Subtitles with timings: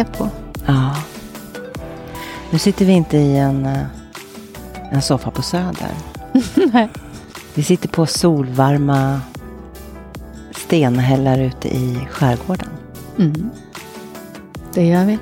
[0.00, 0.28] är på.
[0.66, 0.96] ja.
[2.52, 3.82] Nu sitter vi inte i en, eh,
[4.90, 5.90] en soffa på Söder.
[6.72, 6.88] Nej.
[7.54, 9.20] Vi sitter på solvarma
[10.56, 12.68] stenhällar ute i skärgården.
[13.18, 13.50] Mm.
[14.74, 15.18] Det gör vi.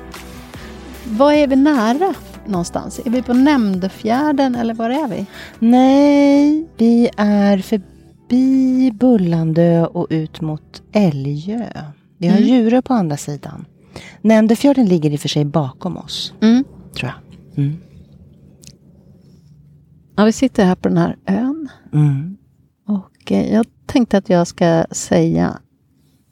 [1.05, 2.13] Var är vi nära
[2.45, 2.99] någonstans?
[3.05, 5.25] Är vi på Nämndefjärden eller var är vi?
[5.59, 11.65] Nej, vi är förbi Bullandö och ut mot Älgö.
[12.17, 12.49] Vi har Mm.
[12.49, 13.65] Djurö på andra sidan.
[14.21, 16.63] Nämndefjorden ligger i och för sig bakom oss, Mm.
[16.95, 17.37] tror jag.
[17.65, 17.77] Mm.
[20.15, 21.69] Ja, vi sitter här på den här ön.
[21.93, 22.37] Mm.
[22.87, 25.59] Och eh, jag tänkte att jag ska säga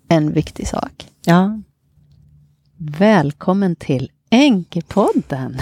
[0.08, 1.08] en viktig sak.
[1.26, 1.60] Ja.
[2.78, 5.58] Välkommen till Änkepodden!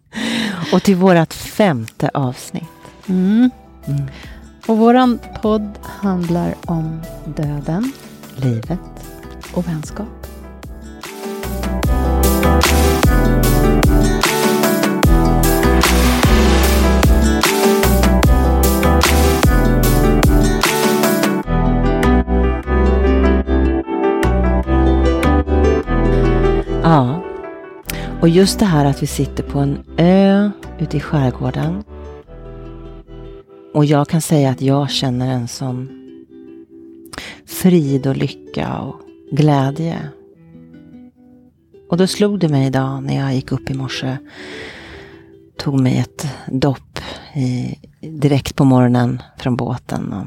[0.72, 2.64] Och till vårt femte avsnitt.
[3.08, 3.50] Mm.
[3.86, 4.02] Mm.
[4.66, 7.00] Och våran podd handlar om
[7.36, 7.92] döden
[8.36, 8.80] Livet.
[9.54, 10.26] och vänskap.
[26.82, 27.22] Ja.
[28.20, 31.84] Och just det här att vi sitter på en ö ute i skärgården.
[33.74, 35.88] Och jag kan säga att jag känner en sån
[37.46, 39.98] frid och lycka och glädje.
[41.92, 44.16] Och då slog det mig idag när jag gick upp i morse.
[45.58, 46.98] Tog mig ett dopp
[47.34, 50.26] i, direkt på morgonen från båten och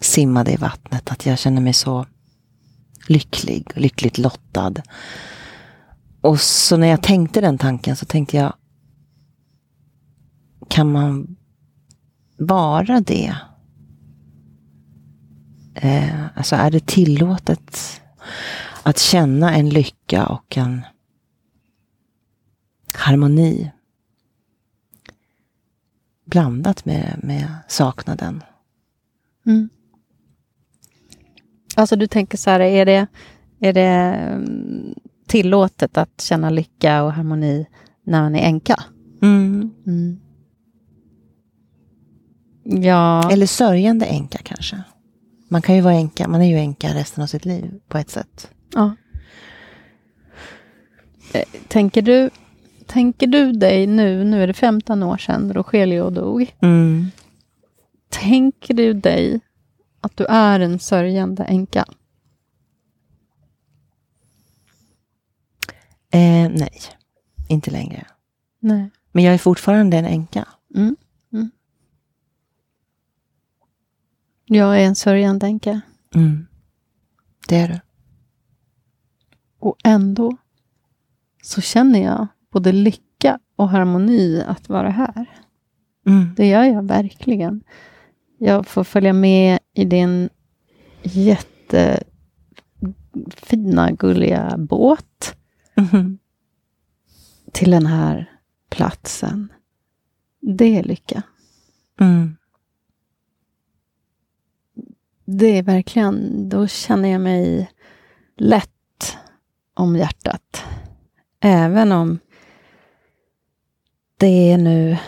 [0.00, 1.10] simmade i vattnet.
[1.10, 2.06] Att jag känner mig så
[3.08, 4.74] lycklig och lyckligt lottad.
[6.20, 8.52] Och så när jag tänkte den tanken så tänkte jag,
[10.68, 11.36] kan man
[12.38, 13.36] vara det?
[15.74, 18.00] Eh, alltså är det tillåtet
[18.82, 20.82] att känna en lycka och en
[23.04, 23.70] harmoni
[26.24, 28.42] blandat med, med saknaden?
[29.46, 29.68] Mm.
[31.76, 33.06] Alltså du tänker så här, är det,
[33.60, 34.94] är det mm,
[35.26, 37.66] tillåtet att känna lycka och harmoni
[38.04, 38.84] när man är änka?
[39.22, 39.70] Mm.
[39.86, 40.20] Mm.
[42.82, 44.82] Ja, Eller sörjande änka kanske.
[45.48, 48.10] Man kan ju vara änka, man är ju änka resten av sitt liv på ett
[48.10, 48.50] sätt.
[48.74, 48.96] ja.
[51.32, 52.30] Eh, Tänker du,
[52.86, 56.54] tänker du dig nu, nu är det 15 år sedan Rogelio dog.
[56.60, 57.06] Mm.
[58.08, 59.40] Tänker du dig
[60.00, 61.84] att du är en sörjande änka?
[66.10, 66.80] Eh, nej,
[67.48, 68.06] inte längre.
[68.60, 68.90] Nej.
[69.12, 70.48] Men jag är fortfarande en änka.
[70.74, 70.96] Mm.
[71.32, 71.50] Mm.
[74.44, 75.80] Jag är en sörjande änka.
[76.14, 76.46] Mm.
[77.48, 77.80] Det är du.
[79.58, 80.36] Och ändå
[81.42, 85.26] så känner jag både lycka och harmoni att vara här.
[86.06, 86.34] Mm.
[86.36, 87.64] Det gör jag verkligen.
[88.38, 90.28] Jag får följa med i din
[91.02, 92.04] jättefina,
[93.92, 95.36] gulliga båt
[95.76, 96.18] Mhm.
[97.52, 98.30] till den här
[98.70, 99.52] platsen.
[100.40, 101.22] Det är lycka.
[102.00, 102.36] Mm.
[105.24, 107.70] Det är verkligen, då känner jag mig
[108.36, 109.16] lätt
[109.74, 110.62] om hjärtat.
[111.40, 112.18] Även om
[114.16, 114.98] det är nu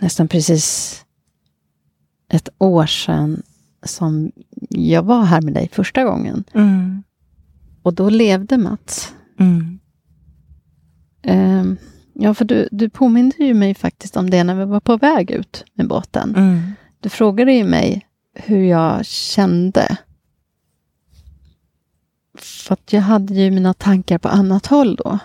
[0.00, 0.96] nästan precis
[2.28, 3.42] ett år sedan
[3.82, 4.32] som
[4.68, 6.44] jag var här med dig första gången.
[6.54, 7.02] Mm.
[7.82, 9.14] Och då levde Mats.
[9.38, 9.78] Mm.
[11.22, 11.76] Ehm,
[12.14, 15.30] ja, för du, du påminde ju mig faktiskt om det när vi var på väg
[15.30, 16.34] ut med båten.
[16.36, 16.72] Mm.
[17.00, 19.96] Du frågade ju mig hur jag kände.
[22.38, 25.18] För att jag hade ju mina tankar på annat håll då.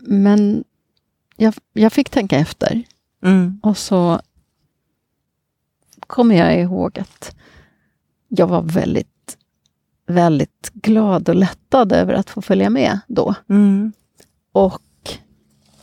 [0.00, 0.64] Men
[1.40, 2.82] jag, jag fick tänka efter.
[3.22, 3.60] Mm.
[3.62, 4.20] Och så
[6.06, 7.36] kommer jag ihåg att
[8.28, 9.38] jag var väldigt,
[10.06, 13.34] väldigt glad och lättad över att få följa med då.
[13.48, 13.92] Mm.
[14.52, 14.82] Och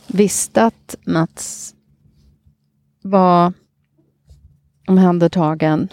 [0.06, 1.74] visste att Mats
[3.02, 3.52] var
[4.88, 5.88] omhändertagen.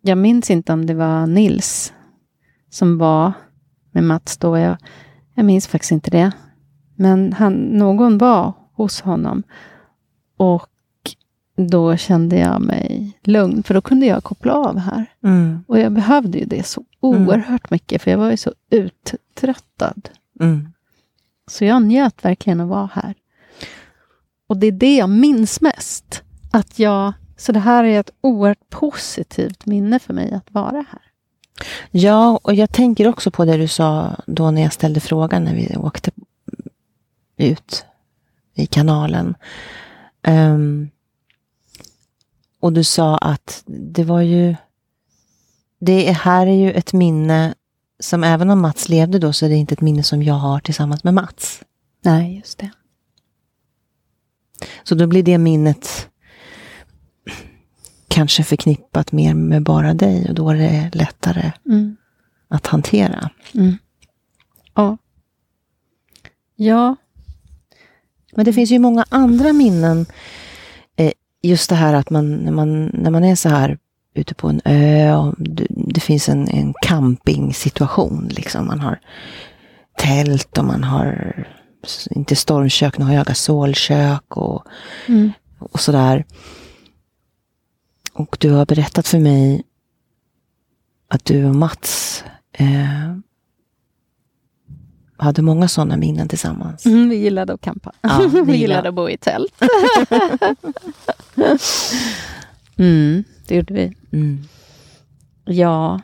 [0.00, 1.92] Jag minns inte om det var Nils
[2.70, 3.32] som var
[3.90, 4.58] med Mats då.
[4.58, 4.76] Jag,
[5.34, 6.32] jag minns faktiskt inte det.
[6.96, 9.42] Men han, någon var hos honom.
[10.36, 10.70] Och
[11.56, 15.06] då kände jag mig lugn, för då kunde jag koppla av här.
[15.24, 15.64] Mm.
[15.68, 20.08] Och jag behövde ju det så oerhört mycket, för jag var ju så uttröttad.
[20.40, 20.68] Mm.
[21.50, 23.14] Så jag njöt verkligen att vara här.
[24.48, 26.22] Och det är det jag minns mest.
[26.50, 31.02] Att jag, så det här är ett oerhört positivt minne för mig att vara här.
[31.90, 35.54] Ja, och jag tänker också på det du sa då när jag ställde frågan när
[35.54, 36.10] vi åkte
[37.36, 37.84] ut
[38.54, 39.34] i kanalen.
[40.26, 40.90] Um,
[42.60, 44.56] och du sa att det var ju...
[45.78, 47.54] Det här är ju ett minne
[48.00, 50.60] som även om Mats levde då så är det inte ett minne som jag har
[50.60, 51.62] tillsammans med Mats.
[52.02, 52.70] Nej, just det.
[54.84, 56.08] Så då blir det minnet
[58.08, 61.96] kanske förknippat mer med bara dig och då är det lättare mm.
[62.48, 63.30] att hantera.
[63.54, 63.76] Mm.
[64.74, 64.98] Ja.
[66.56, 66.96] Ja.
[68.36, 70.06] Men det finns ju många andra minnen.
[70.96, 71.12] Eh,
[71.42, 73.78] just det här att man när, man, när man är så här
[74.14, 75.34] ute på en ö och
[75.68, 78.28] det finns en, en campingsituation.
[78.28, 78.66] Liksom.
[78.66, 79.00] Man har
[79.96, 81.46] tält och man har,
[82.10, 84.64] inte stormkök, nu har jag gasolkök och,
[85.08, 85.32] mm.
[85.58, 86.24] och sådär.
[88.12, 89.62] Och du har berättat för mig
[91.08, 93.16] att du och Mats eh,
[95.16, 96.86] hade många sådana minnen tillsammans.
[96.86, 97.92] Mm, vi gillade att campa.
[98.00, 99.62] Ja, vi, vi gillade att bo i tält.
[102.76, 103.96] mm, det gjorde vi.
[104.12, 104.38] Mm.
[105.44, 106.00] Ja.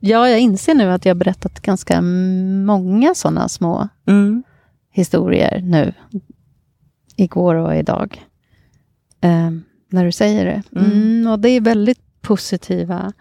[0.00, 4.42] ja, jag inser nu att jag berättat ganska många sådana små mm.
[4.90, 5.94] historier nu.
[7.16, 8.26] Igår och idag.
[9.22, 10.62] Um, när du säger det.
[10.80, 10.92] Mm.
[10.92, 11.32] mm.
[11.32, 13.12] och det är väldigt positiva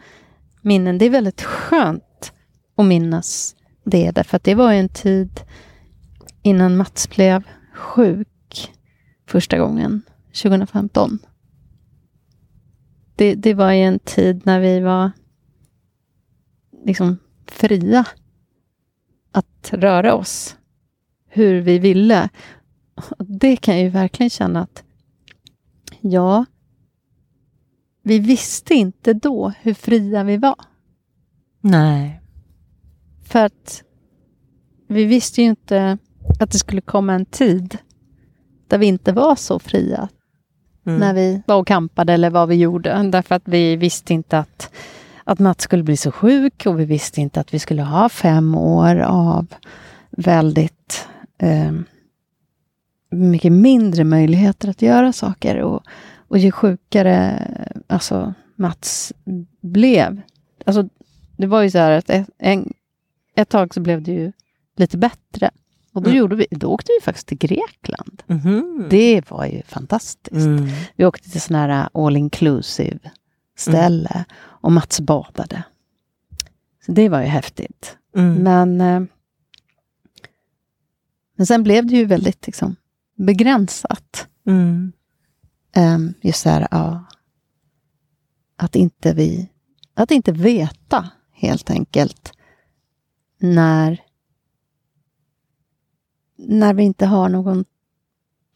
[0.61, 0.97] minnen.
[0.97, 2.31] Det är väldigt skönt
[2.75, 5.41] att minnas det, därför att det var en tid
[6.41, 7.43] innan Mats blev
[7.73, 8.71] sjuk
[9.25, 11.19] första gången, 2015.
[13.15, 15.11] Det, det var en tid när vi var
[16.85, 18.05] liksom fria
[19.31, 20.57] att röra oss
[21.27, 22.29] hur vi ville.
[23.19, 24.83] Det kan jag ju verkligen känna att
[26.01, 26.45] ja,
[28.03, 30.55] vi visste inte då hur fria vi var.
[31.61, 32.20] Nej.
[33.31, 33.83] För att
[34.87, 35.97] vi visste ju inte
[36.39, 37.77] att det skulle komma en tid
[38.67, 40.09] där vi inte var så fria.
[40.85, 40.99] Mm.
[40.99, 43.09] När vi var och kampade eller vad vi gjorde.
[43.11, 44.73] Därför att vi visste inte att,
[45.23, 48.55] att Mats skulle bli så sjuk och vi visste inte att vi skulle ha fem
[48.55, 49.47] år av
[50.09, 51.07] väldigt
[51.37, 51.71] eh,
[53.11, 55.57] mycket mindre möjligheter att göra saker.
[55.57, 55.83] Och,
[56.27, 57.47] och ju sjukare
[57.87, 59.13] alltså, Mats
[59.61, 60.21] blev.
[60.65, 60.89] Alltså,
[61.37, 62.73] det var ju så här att en,
[63.41, 64.31] ett tag så blev det ju
[64.77, 65.51] lite bättre.
[65.93, 66.17] Och då, mm.
[66.17, 68.23] gjorde vi, då åkte vi faktiskt till Grekland.
[68.27, 68.87] Mm.
[68.89, 70.45] Det var ju fantastiskt.
[70.45, 70.67] Mm.
[70.95, 72.99] Vi åkte till sån här all inclusive
[73.57, 74.25] ställe mm.
[74.37, 75.63] och Mats badade.
[76.85, 77.97] Så det var ju häftigt.
[78.15, 78.33] Mm.
[78.33, 79.09] Men, eh,
[81.35, 82.75] men sen blev det ju väldigt liksom,
[83.15, 84.27] begränsat.
[85.75, 87.05] Um, just så här, ja,
[88.57, 89.49] att inte vi,
[89.93, 92.33] att inte veta helt enkelt
[93.41, 94.01] när,
[96.37, 97.65] när vi inte har någon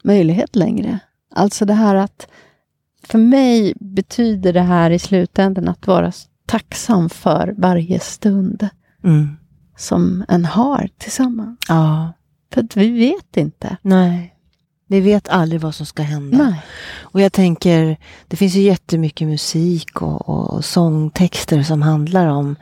[0.04, 0.98] möjlighet längre.
[1.30, 2.28] Alltså det här att
[3.02, 6.12] för mig betyder det här i slutändan att vara
[6.46, 8.68] tacksam för varje stund
[9.04, 9.36] mm.
[9.76, 11.58] som en har tillsammans.
[11.68, 12.12] Ja.
[12.52, 13.76] För att vi vet inte.
[13.82, 14.32] Nej.
[14.88, 16.38] Vi vet aldrig vad som ska hända.
[16.38, 16.62] Nej.
[16.98, 17.96] Och jag tänker,
[18.28, 22.56] det finns ju jättemycket musik och, och sångtexter som handlar om,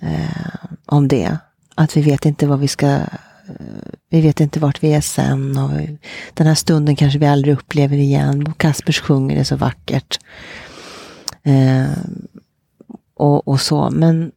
[0.00, 0.54] eh,
[0.86, 1.38] om det.
[1.74, 3.00] Att vi vet inte vad vi ska
[4.08, 5.70] vi vet inte vart vi är sen och
[6.34, 8.44] den här stunden kanske vi aldrig upplever igen.
[8.44, 10.18] Bo Kaspers sjunger det så vackert.
[11.42, 11.92] Eh,
[13.14, 14.32] och, och så, men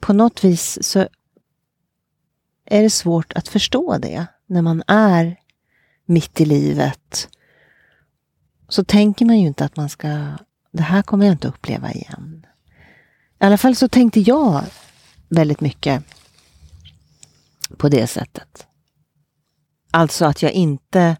[0.00, 1.08] på något vis så
[2.64, 5.36] är det svårt att förstå det när man är
[6.06, 7.28] mitt i livet.
[8.68, 10.36] Så tänker man ju inte att man ska,
[10.72, 12.46] det här kommer jag inte uppleva igen.
[13.40, 14.64] I alla fall så tänkte jag
[15.28, 16.04] väldigt mycket
[17.76, 18.66] på det sättet.
[19.90, 21.16] Alltså att jag inte...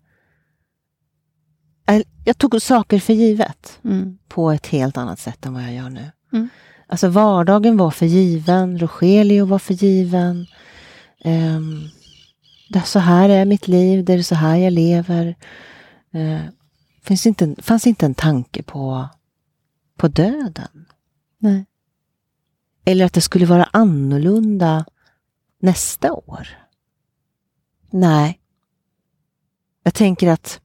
[2.25, 4.19] Jag tog saker för givet mm.
[4.29, 6.11] på ett helt annat sätt än vad jag gör nu.
[6.33, 6.49] Mm.
[6.87, 10.47] Alltså vardagen var för given, Rogelio var för given.
[11.25, 11.89] Um,
[12.69, 15.37] det så här är mitt liv, det är så här jag lever.
[16.13, 16.41] Eh,
[17.03, 19.09] finns inte, fanns inte en tanke på,
[19.97, 20.87] på döden.
[21.39, 21.67] Nej.
[22.85, 24.85] Eller att det skulle vara annorlunda
[25.61, 26.49] nästa år.
[27.91, 28.41] Nej.
[29.83, 30.61] Jag tänker att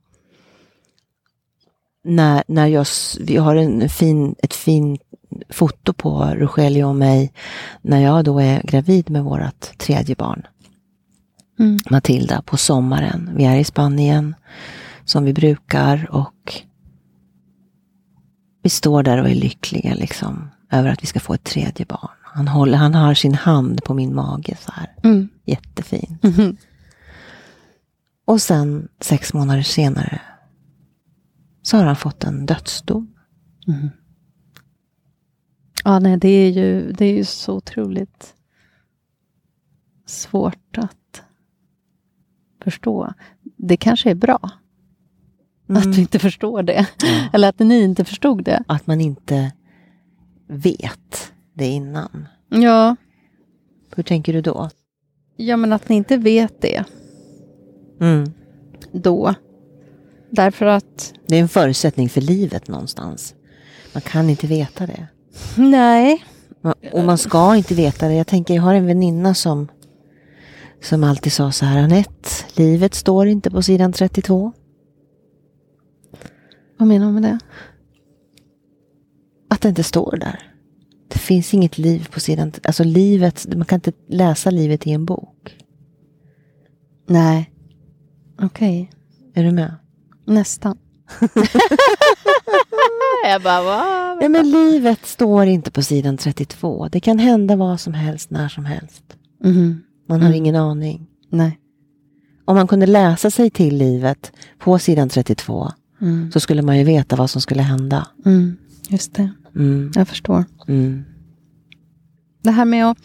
[2.04, 2.86] när, när jag,
[3.20, 5.02] vi har en fin, ett fint
[5.50, 7.34] foto på Rogelio och mig
[7.82, 10.48] när jag då är gravid med vårt tredje barn
[11.60, 11.80] mm.
[11.90, 13.32] Matilda på sommaren.
[13.36, 14.36] Vi är i Spanien
[15.06, 16.62] som vi brukar och
[18.62, 22.25] vi står där och är lyckliga liksom över att vi ska få ett tredje barn.
[22.36, 24.96] Han, håller, han har sin hand på min mage så här.
[25.04, 25.30] Mm.
[25.46, 26.24] Jättefint.
[26.24, 26.58] Mhm.
[28.26, 30.22] Och sen sex månader senare
[31.62, 33.14] så har han fått en dödsdom.
[35.84, 38.34] Ja, nej, det är ju, det är ju så otroligt
[40.06, 41.24] svårt att
[42.64, 43.14] förstå.
[43.58, 44.52] Det kanske är bra
[45.68, 46.88] att vi inte förstår det.
[47.04, 47.30] Mm.
[47.34, 48.64] Eller att ni inte förstod det.
[48.68, 49.52] Att man inte
[50.48, 52.28] vet det innan.
[52.50, 52.96] Ja,
[53.96, 54.70] Hur tänker du då?
[55.38, 56.84] ja men att ni inte vet det
[58.02, 58.32] Mm.
[58.92, 59.34] då.
[60.30, 63.36] Därför att, Det är en förutsättning för livet någonstans.
[63.94, 65.08] Man kan inte veta det.
[65.56, 66.24] nej,
[66.92, 68.14] Och man ska inte veta det.
[68.16, 69.68] Jag tänker, jag har en väninna som,
[70.82, 74.52] som alltid sa så här, Anette, livet står inte på sidan 32.
[76.78, 77.40] vad menar du med det?
[79.50, 80.55] Att det inte står där.
[81.08, 85.06] Det finns inget liv på sidan, alltså livet, man kan inte läsa livet i en
[85.06, 85.58] bok.
[87.08, 87.52] Nej.
[88.42, 88.92] Okej,
[89.34, 89.76] Är du med?
[90.26, 90.78] nästan.
[93.26, 93.84] jag bara, va?
[94.22, 96.88] Ja, men livet står inte på sidan 32.
[96.92, 99.04] Det kan hända vad som helst, när som helst.
[99.44, 99.82] Mhm.
[100.10, 100.38] Man har Mm.
[100.38, 101.08] ingen aning.
[101.30, 101.60] Nej.
[102.46, 105.72] Om man kunde läsa sig till livet på sidan 32
[106.02, 106.32] Mm.
[106.32, 108.08] så skulle man ju veta vad som skulle hända.
[108.26, 108.58] Mm.
[108.90, 110.44] Just det, Mm, jag förstår.
[110.68, 111.04] mm,
[112.44, 112.98] Det här med att...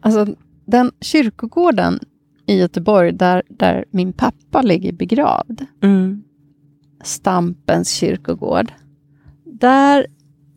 [0.00, 0.26] Alltså,
[0.66, 1.98] den kyrkogården
[2.46, 6.22] i Göteborg där, där min pappa ligger begravd, mm,
[7.04, 8.72] Stampens kyrkogård,
[9.44, 10.06] där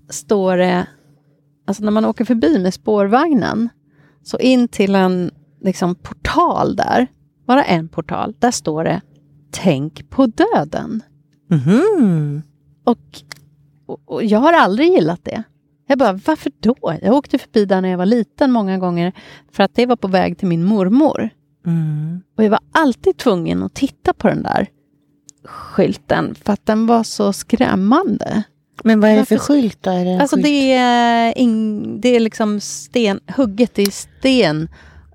[0.10, 0.88] står det,
[1.66, 3.70] alltså när man åker förbi med spårvagnen,
[4.24, 5.32] så in till en
[5.62, 7.08] liksom, portal där,
[7.46, 9.02] bara en portal, där står det
[9.52, 11.04] Tänk på döden.
[11.50, 12.42] mhm.
[12.84, 13.22] Och,
[13.86, 15.44] och, och jag har aldrig gillat det.
[15.88, 16.75] Jag bara, varför då?
[17.01, 19.13] Jag åkte förbi där när jag var liten många gånger
[19.51, 21.30] för att det var på väg till min mormor.
[21.65, 22.22] Mm.
[22.38, 24.68] Och jag var alltid tvungen att titta på den där
[25.46, 28.44] skylten för att den var så skrämmande.
[28.84, 29.89] Men vad är det för skylt då?
[29.89, 30.46] Är det Alltså skylt?
[30.46, 34.68] det är, ing, det är liksom sten, hugget i sten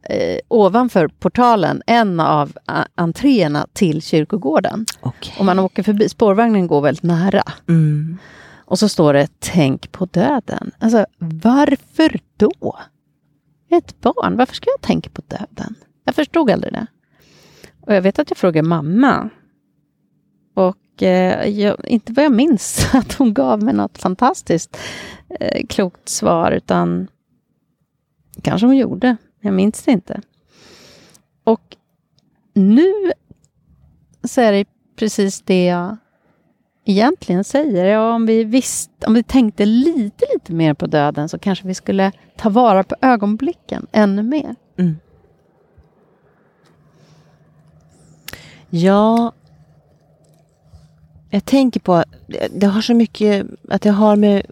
[0.02, 2.52] eh, ovanför portalen, en av
[2.94, 4.86] entréerna till kyrkogården.
[5.00, 5.34] Okej.
[5.38, 7.42] Om man åker förbi, spårvagnen går väldigt nära.
[7.68, 8.18] Mm.
[8.70, 10.70] Och så står det Tänk på döden.
[10.78, 12.78] Alltså varför då?
[13.70, 15.74] Ett barn, varför ska jag tänka på döden?
[16.04, 16.86] Jag förstod aldrig det.
[17.80, 19.30] Och jag vet att jag frågade mamma.
[20.54, 24.78] Och eh, jag, inte vad jag minns att hon gav mig något fantastiskt
[25.40, 27.08] eh, klokt svar, utan
[28.42, 29.16] kanske hon gjorde.
[29.40, 30.20] Jag minns det inte.
[31.44, 31.76] Och
[32.54, 32.92] nu
[34.24, 34.64] så är det
[34.96, 35.96] precis det jag
[36.84, 37.84] egentligen säger.
[37.84, 41.74] Ja, om vi visste, om vi tänkte lite, lite mer på döden så kanske vi
[41.74, 44.54] skulle ta vara på ögonblicken ännu mer.
[44.78, 44.96] Mm.
[48.70, 49.32] Ja,
[51.30, 52.08] jag tänker på att
[52.50, 54.42] det har så mycket att det har med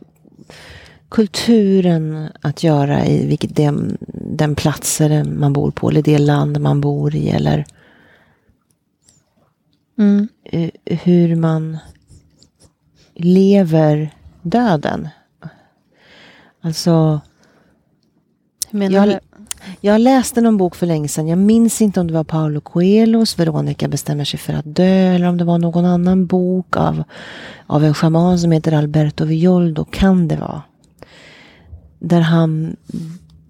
[1.08, 3.98] kulturen att göra i vilket den,
[4.30, 7.64] den platsen man bor på eller det land man bor i eller
[9.98, 10.28] Mm.
[10.44, 11.78] eh, hur man
[13.18, 15.08] lever döden.
[16.60, 17.20] Alltså,
[18.70, 19.18] Hur menar Jag- du?
[19.80, 21.28] jag läste någon bok för länge sedan.
[21.28, 24.84] Jag minns inte om det var Paolo Coelhos Veronica bestämmer sig för att dö
[25.14, 27.02] eller om det var någon annan bok av,
[27.66, 29.84] av en schaman som heter Alberto Villoldo.
[29.84, 30.62] Kan det vara.
[31.98, 32.76] Där han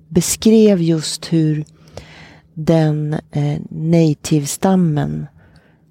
[0.08, 1.64] beskrev just hur
[2.54, 5.26] den eh, native-stammen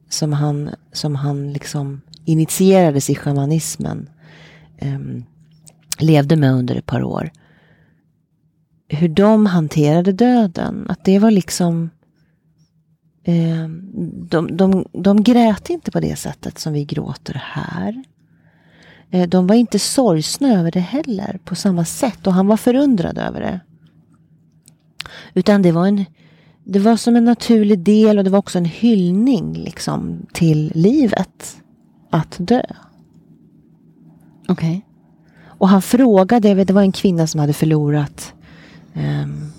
[0.09, 4.09] som han, som han liksom initierades i shamanismen
[4.81, 5.25] Um,
[5.99, 7.31] levde med under ett par år
[8.87, 10.85] hur de hanterade döden.
[10.89, 11.89] Att det var liksom...
[13.27, 13.91] Um,
[14.29, 18.03] de, de, de grät inte på det sättet som vi gråter här.
[19.11, 23.17] Eh, de var inte sorgsna över det heller på samma sätt och han var förundrad
[23.17, 23.59] över det.
[25.33, 26.05] Utan det var en...
[26.63, 31.57] Det var som en naturlig del och det var också en hyllning liksom till livet.
[32.09, 32.61] Att dö.
[34.47, 34.85] Okej.
[35.47, 38.33] Och han frågade, jag vet, det var en kvinna som hade förlorat
[38.93, 39.51] ehm,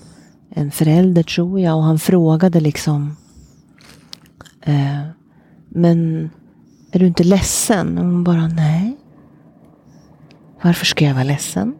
[0.49, 1.77] en förälder tror jag.
[1.77, 3.15] Och han frågade liksom.
[4.61, 5.01] Eh,
[5.69, 6.29] men
[6.91, 7.97] är du inte ledsen?
[7.97, 8.97] Och hon bara nej.
[10.61, 11.75] Varför ska jag vara ledsen?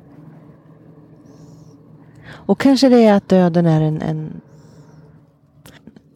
[2.30, 4.42] Och kanske det är att döden är en, en,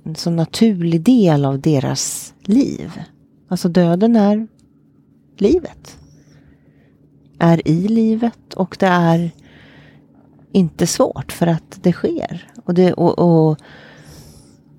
[0.04, 3.02] en så naturlig del av deras liv.
[3.54, 4.48] Alltså döden är
[5.38, 5.98] livet.
[7.40, 9.32] är i livet och det är
[10.52, 12.48] inte svårt för att det sker.
[12.66, 13.60] Och, det, och, och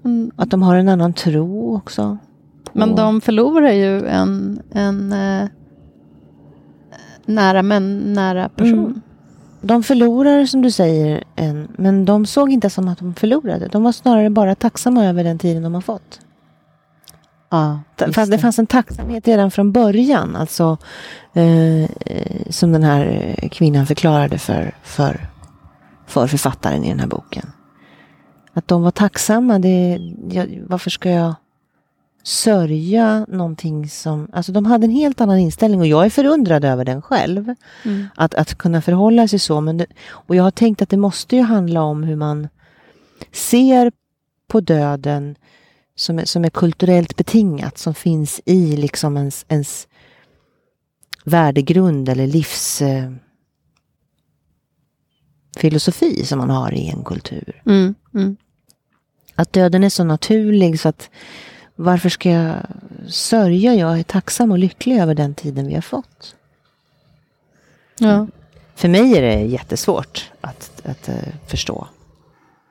[0.05, 0.31] Mm.
[0.37, 2.19] att de har en annan tro också.
[2.73, 5.49] Men de förlorar ju en, en eh,
[7.27, 8.79] nära men nära person.
[8.79, 9.01] Mm.
[9.63, 13.69] De förlorar som du säger, en, men de såg inte som att de förlorade.
[13.69, 16.21] De var snarare bara tacksamma över den tiden de har fått.
[17.55, 17.81] Ja,
[18.13, 20.37] fanns, det fanns en tacksamhet redan från början.
[20.37, 20.79] Alltså,
[21.33, 25.29] eh, eh, som den här eh, kvinnan förklarade för, för,
[26.07, 27.53] för författaren i den här boken.
[28.53, 29.59] Att de var tacksamma.
[29.59, 31.35] Det, jag, varför ska jag
[32.23, 34.29] sörja någonting som...
[34.33, 37.55] Alltså de hade en helt annan inställning och jag är förundrad över den själv.
[37.85, 38.07] Mm.
[38.15, 39.61] Att, att kunna förhålla sig så.
[39.61, 42.49] Men det, och jag har tänkt att det måste ju handla om hur man
[43.33, 43.93] ser
[44.49, 45.37] på döden
[45.97, 49.89] som är, som är kulturellt betingat, som finns i liksom ens, ens
[51.25, 53.13] värdegrund eller livs eh,
[56.25, 57.63] som man har i en kultur.
[57.67, 57.95] Mm.
[58.15, 58.37] Mm.
[59.35, 61.11] Att döden är så naturlig så att
[61.77, 62.57] varför ska jag
[63.09, 63.75] sörja?
[63.75, 66.35] Jag är tacksam och lycklig över den tiden vi har fått.
[67.99, 68.27] Ja.
[68.75, 71.15] För mig är det jättesvårt att, att eh,
[71.47, 71.89] förstå.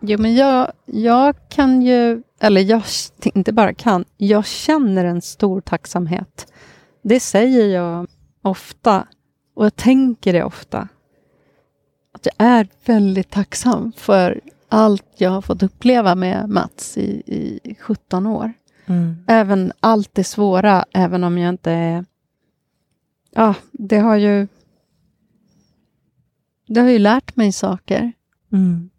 [0.06, 2.84] Jo, men jag, jag kan ju, eller jag
[3.24, 6.54] inte bara kan, jag känner en stor tacksamhet.
[7.02, 8.08] Det säger jag
[8.42, 9.08] ofta
[9.56, 10.88] och jag tänker det ofta.
[12.14, 17.76] Att jag är väldigt tacksam för allt jag har fått uppleva med Mats i, i
[17.80, 18.54] 17 år.
[18.86, 19.16] Mm.
[19.28, 22.06] Även allt det svåra, även om jag inte är...
[23.32, 24.48] Ja, det har ju...
[26.68, 28.12] Det har ju lärt mig saker.
[28.52, 28.90] Mm.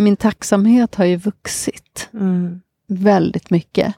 [0.00, 2.60] Min tacksamhet har ju vuxit Mm.
[2.88, 3.94] väldigt mycket.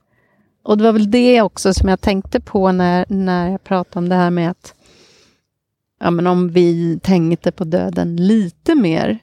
[0.63, 4.09] Och det var väl det också som jag tänkte på när, när jag pratade om
[4.09, 4.75] det här med att
[6.01, 9.19] ja, men om vi tänkte på döden lite mer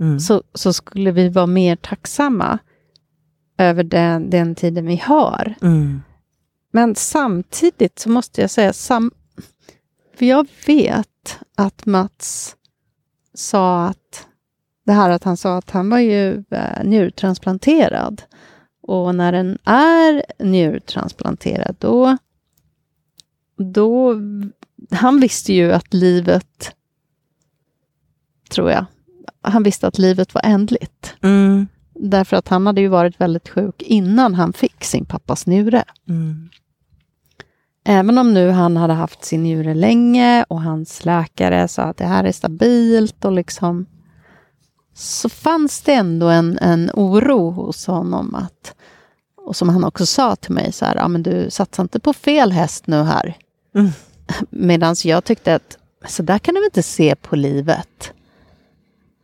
[0.00, 0.20] Mm.
[0.20, 2.58] så, så skulle vi vara mer tacksamma
[3.58, 5.54] över den, den tiden vi har.
[5.62, 6.02] Mm.
[6.72, 9.10] Men samtidigt så måste jag säga, sam,
[10.16, 12.56] för jag vet att Mats
[13.34, 14.26] sa att
[14.84, 18.22] det här att han sa att han var ju eh, njurtransplanterad.
[18.82, 22.16] Och när den är njurtransplanterad, då,
[23.56, 24.14] då...
[24.90, 26.74] Han visste ju att livet,
[28.50, 28.86] tror jag,
[29.42, 31.14] han visste att livet var ändligt.
[31.22, 31.66] Mm.
[31.94, 35.84] Därför att han hade ju varit väldigt sjuk innan han fick sin pappas njure.
[36.08, 36.48] Mm.
[37.84, 42.04] Även om nu han hade haft sin njure länge och hans läkare sa att det
[42.04, 43.86] här är stabilt och liksom
[44.94, 48.74] så fanns det ändå en, en oro hos honom att
[49.36, 52.12] och som han också sa till mig så här, ja men du satsar inte på
[52.12, 53.36] fel häst nu här.
[53.74, 53.90] Mm.
[54.50, 58.12] Medan jag tyckte att så där kan du inte se på livet.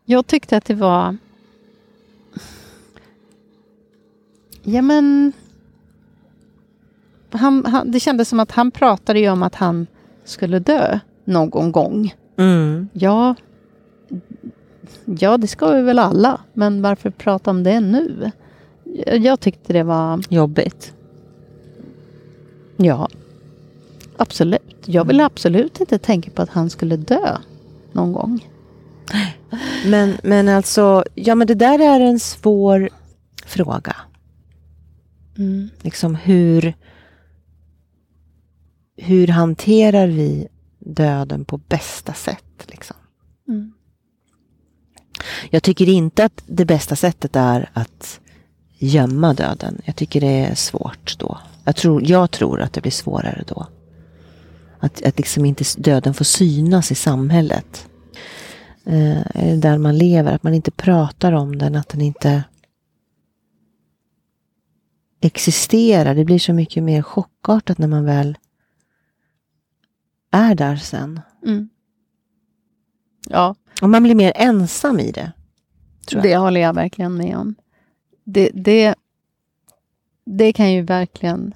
[0.05, 1.17] Jag tyckte att det var
[4.63, 5.33] Ja men
[7.31, 9.87] han, han, det kändes som att han pratade om att han
[10.25, 12.15] skulle dö någon gång.
[12.37, 12.89] Mm.
[12.93, 13.35] Ja,
[15.05, 18.31] ja, det ska vi väl alla, men varför prata om det nu?
[19.07, 20.95] Jag, tyckte det var, Jobbigt.
[22.77, 23.09] ja,
[24.17, 24.83] absolut.
[24.85, 27.37] Jag ville absolut inte tänka på att han skulle dö
[27.93, 28.49] någon gång.
[29.87, 32.89] Men, men alltså, ja men det där är en svår
[33.47, 33.97] fråga.
[35.39, 35.69] Mm.
[35.81, 36.75] Liksom hur,
[38.97, 40.49] hur hanterar vi
[40.79, 42.67] döden på bästa sätt?
[42.67, 42.97] Liksom?
[43.49, 43.73] Mm.
[45.51, 48.21] Jag tycker inte att det bästa sättet är att
[48.79, 49.81] gömma döden.
[49.85, 51.39] Jag tycker det är svårt då.
[51.65, 53.67] Jag tror, jag tror att det blir svårare då.
[54.79, 57.87] Att, att liksom inte döden får synas i samhället.
[58.85, 62.45] Eh, där man lever, att man inte pratar om den, att den inte
[65.21, 66.15] existerar.
[66.15, 68.39] Det blir så mycket mer chockartat när man väl
[70.31, 71.21] är där sen.
[71.47, 71.69] Mm.
[73.29, 75.33] Ja, och man blir mer ensam i det.
[76.23, 77.55] Det håller jag verkligen med om.
[78.25, 78.95] Det, det,
[80.27, 81.55] det kan ju verkligen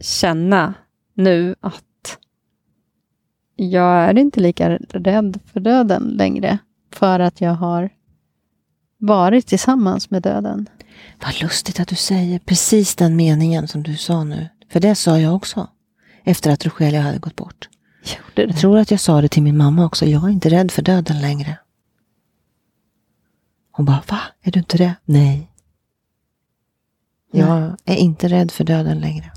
[0.00, 0.74] känna
[1.14, 2.18] nu att
[3.56, 6.58] jag är inte lika rädd för döden längre.
[6.92, 7.90] För att jag har
[8.98, 10.68] varit tillsammans med döden.
[11.24, 14.48] Vad lustigt att du säger precis den meningen som du sa nu.
[14.68, 15.68] För det sa jag också.
[16.24, 17.68] Efter att Rogelia hade gått bort.
[18.02, 20.06] Gjorde Jag tror att jag sa det till min mamma också.
[20.06, 21.58] Jag är inte rädd för döden längre.
[23.70, 24.20] Hon bara, va?
[24.42, 24.94] Är du inte det?
[25.04, 25.48] Nej.
[27.30, 29.32] Jag är inte rädd för döden längre.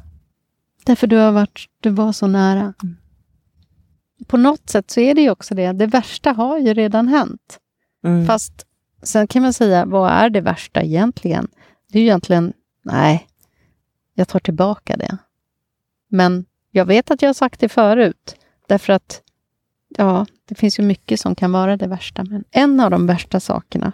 [0.85, 2.73] Därför du har varit, du var så nära.
[4.27, 5.71] på något sätt så är det ju också det.
[5.71, 7.59] Det värsta har ju redan hänt.
[8.03, 8.27] Mm.
[8.27, 8.65] Fast
[9.03, 11.47] sen kan man säga, vad är det värsta egentligen?
[11.91, 13.27] Det är ju egentligen, nej,
[14.13, 15.17] jag tar tillbaka det.
[16.07, 18.35] Men jag vet att jag har sagt det förut,
[18.67, 19.21] därför att
[19.97, 22.23] ja, det finns ju mycket som kan vara det värsta.
[22.23, 23.91] Men en av de värsta sakerna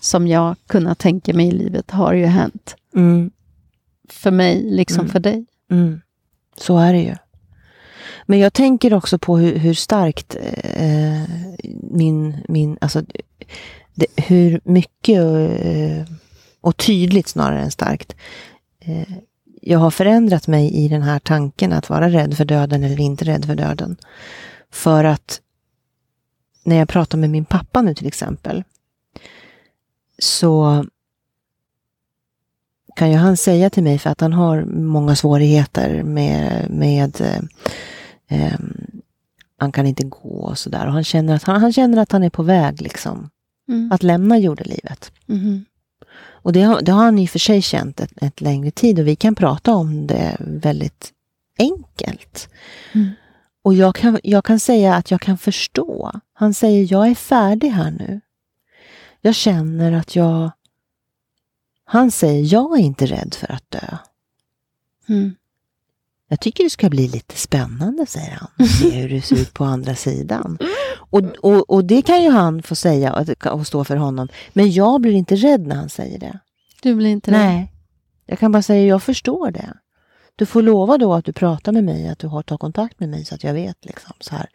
[0.00, 2.76] som jag kunnat tänka mig i livet har ju hänt.
[2.94, 3.30] Mm.
[4.08, 5.12] För mig, liksom Mm.
[5.12, 5.46] för dig.
[5.70, 6.00] Mm.
[6.56, 7.14] Så är det ju.
[8.26, 10.36] Men jag tänker också på hur, hur starkt
[10.74, 11.22] eh,
[11.90, 13.02] min, min, alltså
[13.94, 15.18] det, hur mycket
[15.64, 16.14] eh,
[16.60, 18.16] och tydligt snarare än starkt
[18.80, 19.14] eh,
[19.60, 23.24] jag har förändrat mig i den här tanken att vara rädd för döden eller inte
[23.24, 23.96] rädd för döden.
[24.70, 25.40] För att
[26.64, 28.64] när jag pratar med min pappa nu till exempel
[30.18, 30.84] så
[32.96, 37.42] kan ju han säga till mig, för att han har många svårigheter med, med eh,
[38.28, 38.86] ehm,
[39.56, 40.86] han kan inte gå och sådär.
[40.86, 43.30] Han känner, att han, han känner att han är på väg liksom,
[43.68, 43.92] Mm.
[43.92, 45.12] att lämna jordelivet.
[45.26, 45.64] Mhm.
[46.42, 48.98] Och det har, det har han i och för sig känt ett, ett längre tid
[48.98, 51.12] och vi kan prata om det väldigt
[51.58, 52.48] enkelt.
[52.92, 53.10] Mm.
[53.62, 56.12] Och jag kan, jag kan säga att jag kan förstå.
[56.32, 58.20] Han säger, jag är färdig här nu.
[59.20, 60.50] Jag känner att jag...
[61.84, 63.96] Han säger, jag är inte rädd för att dö.
[65.08, 65.34] Mm.
[66.32, 68.68] Jag tycker det ska bli lite spännande, säger han.
[68.68, 70.58] Se hur det ser ut på andra sidan.
[71.10, 74.28] Och, och, och det kan ju han få säga och, stå för honom.
[74.52, 76.38] Men jag blir inte rädd när han säger det.
[76.82, 77.38] Du blir inte rädd?
[77.38, 77.72] Nej.
[78.26, 79.74] Jag kan bara säga, jag förstår det.
[80.36, 83.08] Du får lova då att du pratar med mig, att du har tagit kontakt med
[83.08, 83.84] mig så att jag vet.
[83.84, 84.48] Liksom, så här.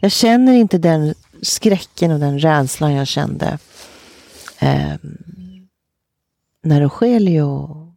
[0.00, 3.58] Jag känner inte den skräcken och den rädslan jag kände
[4.58, 4.94] eh,
[6.62, 7.87] när Rogelio...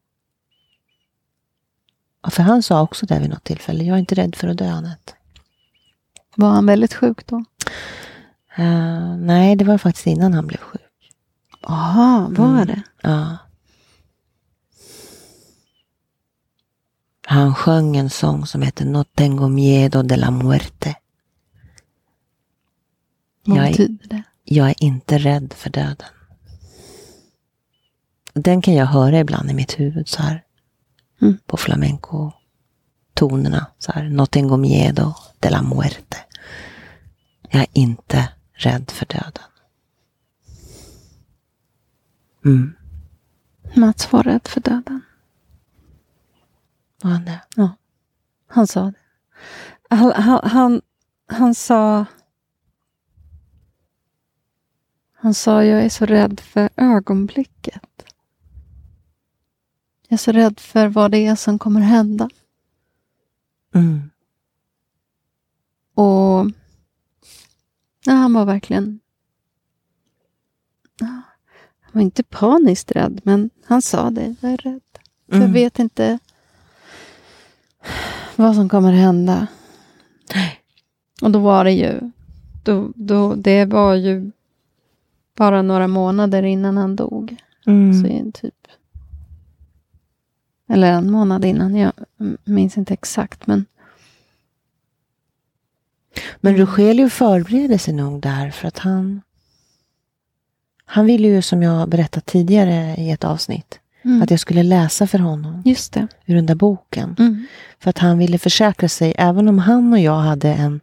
[2.30, 4.70] För han sa också det vid något tillfälle, jag är inte rädd för att dö,
[4.72, 5.14] Anette.
[6.36, 7.44] Var han väldigt sjuk då?
[8.56, 10.82] Eh, nej, det var faktiskt innan han blev sjuk.
[11.62, 12.68] Jaha, var Mm.
[12.68, 12.82] det?
[13.02, 13.38] Ja.
[17.28, 20.96] Han sjöng en sång som heter No tengo miedo de la muerte.
[23.46, 24.24] Vad Jag är, betyder det?
[24.44, 26.08] jag är inte rädd för döden.
[28.34, 30.44] Den kan jag höra ibland i mitt huvud så här.
[31.22, 31.38] Mm.
[31.46, 33.66] På flamenco-tonerna.
[33.78, 34.10] Så här.
[34.10, 36.18] No tengo miedo de la muerte.
[37.50, 39.44] Jag är inte rädd för döden.
[42.46, 42.74] Mm.
[43.76, 45.02] Mats var rädd för döden.
[47.02, 47.42] Var han det?
[48.48, 48.94] Han sa det.
[49.96, 50.82] Han, han, han,
[51.28, 52.06] han sa...
[55.14, 57.82] Han sa, jag är så rädd för ögonblicket.
[60.12, 62.30] Jag är så rädd för vad det är som kommer hända.
[63.76, 64.10] Mm.
[65.93, 66.52] Och
[68.06, 69.00] ja, han var verkligen...
[71.00, 71.21] Ja,
[71.80, 74.36] han var inte paniskt rädd, men han sa det.
[74.39, 74.82] Jag är rädd.
[75.30, 75.47] För Mm.
[75.47, 76.19] Jag vet inte
[78.36, 79.47] vad som kommer hända.
[81.21, 82.12] Och då var det ju...
[82.63, 84.32] Då, då, det var ju
[85.36, 87.36] bara några månader innan han dog.
[87.65, 88.04] Mm.
[88.04, 88.61] Så typ...
[90.72, 91.76] Eller en månad innan.
[91.76, 91.92] Jag
[92.44, 93.66] minns inte exakt, men...
[96.38, 99.22] Men Rogelio förberedde sig nog där för att han...
[100.86, 104.22] Han ville ju, som jag berättat tidigare i ett avsnitt, Mm.
[104.22, 106.08] att jag skulle läsa för honom Just det.
[106.26, 107.16] ur den där boken.
[107.20, 107.46] Mm.
[107.80, 110.80] För att han ville försäkra sig, även om han och jag hade en,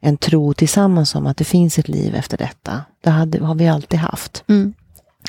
[0.00, 2.82] en tro tillsammans om att det finns ett liv efter detta.
[3.00, 4.44] Det hade, har vi alltid haft.
[4.46, 4.74] Mm.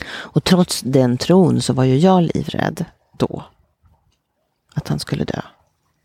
[0.10, 2.86] Och trots den tron så var ju jag livrädd
[3.18, 3.44] då.
[4.80, 5.42] Att han skulle dö.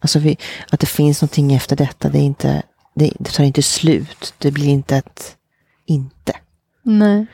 [0.00, 0.37] Alltså vi,
[0.70, 2.08] att det finns någonting efter detta.
[2.08, 2.62] Det, är inte,
[2.94, 4.34] det, det tar inte slut.
[4.38, 5.37] Det blir inte ett
[5.87, 6.32] inte.
[6.82, 7.26] Nej.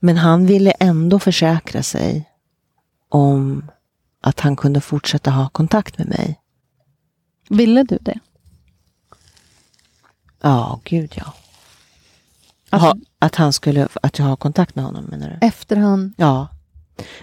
[0.00, 2.30] Men han ville ändå försäkra sig
[3.08, 3.70] om
[4.20, 6.40] att han kunde fortsätta ha kontakt med mig.
[7.48, 8.18] Ville du det?
[10.40, 11.34] Ja, gud ja.
[12.70, 15.46] Alltså, ha, att han skulle, att jag har kontakt med honom menar du?
[15.46, 16.14] Efter han...
[16.16, 16.48] Ja.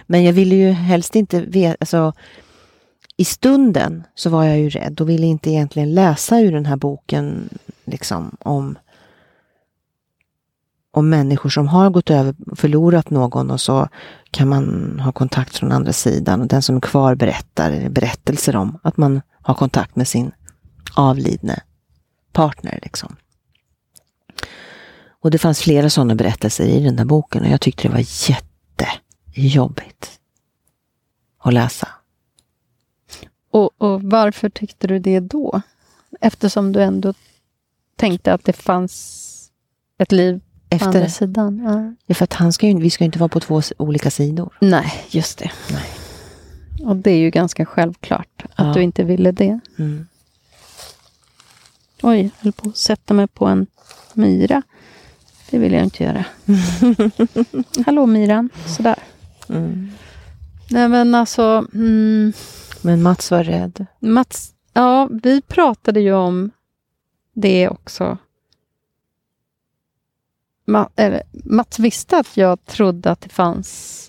[0.06, 2.12] Men jag ville ju helst inte veta, alltså
[3.16, 6.76] i stunden så var jag ju rädd och ville inte egentligen läsa ur den här
[6.76, 7.48] boken
[7.84, 8.78] liksom om
[10.90, 13.88] om människor som har gått över förlorat någon och så
[14.30, 18.78] kan man ha kontakt från andra sidan och den som är kvar berättar berättelser om
[18.82, 20.32] att man har kontakt med sin
[20.94, 21.62] avlidne
[22.32, 22.78] partner.
[22.82, 23.16] Liksom.
[25.20, 28.04] Och det fanns flera sådana berättelser i den där boken och jag tyckte det var
[28.30, 30.10] jättejobbigt
[31.38, 31.88] att läsa.
[33.54, 35.62] Och, och varför tyckte du det då?
[36.20, 37.14] Eftersom du ändå
[37.96, 39.50] tänkte att det fanns
[39.98, 41.58] ett liv på andra Efter, sidan.
[41.64, 41.94] Ja.
[42.06, 44.58] ja, för att han ska ju, vi ska ju inte vara på två olika sidor.
[44.60, 45.50] Nej, just det.
[45.70, 45.84] Nej.
[46.88, 48.72] Och det är ju ganska självklart att Ja.
[48.72, 49.60] du inte ville det.
[49.78, 50.06] Mm.
[52.02, 53.66] Oj, jag höll på att sätta mig på en
[54.14, 54.62] myra.
[55.50, 56.24] Det vill jag inte göra.
[57.86, 58.98] Hallå myran, sådär.
[59.48, 59.90] Mm.
[60.70, 62.32] Nej men alltså, mm,
[62.84, 63.86] Men Mats var rädd.
[63.98, 66.50] Mats, ja vi pratade ju om
[67.32, 68.18] det också.
[70.66, 74.00] Ma, eller, Mats visste att jag trodde att det fanns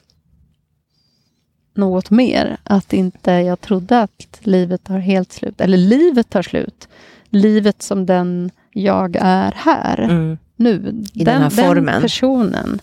[1.74, 2.58] något mer.
[2.64, 5.62] Att inte jag trodde att livet tar helt slut.
[5.62, 6.88] Eller livet tar slut.
[7.30, 10.38] Livet som den jag är här Mm.
[10.56, 11.04] nu.
[11.14, 11.86] I den här formen.
[11.86, 12.82] Den personen,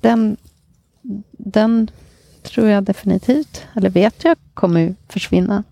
[0.00, 0.36] den,
[1.32, 1.90] den
[2.42, 5.64] tror jag definitivt, eller vet jag, kommer försvinna.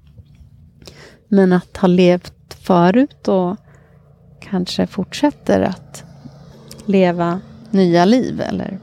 [1.28, 3.56] Men att ha levt förut och
[4.40, 6.04] kanske fortsätter att
[6.84, 8.78] leva nya liv eller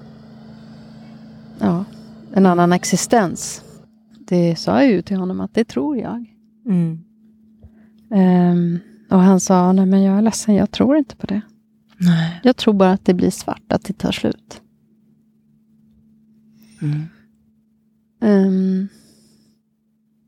[1.60, 1.86] ja,
[2.34, 3.64] en annan existens.
[4.20, 6.26] Det sa jag ju till honom att det tror jag.
[6.66, 7.04] Mm.
[8.12, 11.42] Ehm, och han sa, nej men jag är ledsen, jag tror inte på det.
[11.98, 12.40] Nej.
[12.44, 14.62] Jag tror bara att det blir svart, att det tar slut.
[16.82, 17.06] Mm.
[18.22, 18.88] Ehm,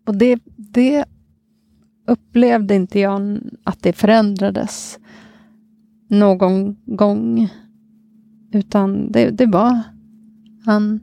[0.05, 1.05] och det, det
[2.07, 4.99] upplevde inte jag att det förändrades
[6.07, 7.49] någon gång.
[8.51, 9.81] Utan det, det var
[10.65, 10.99] han,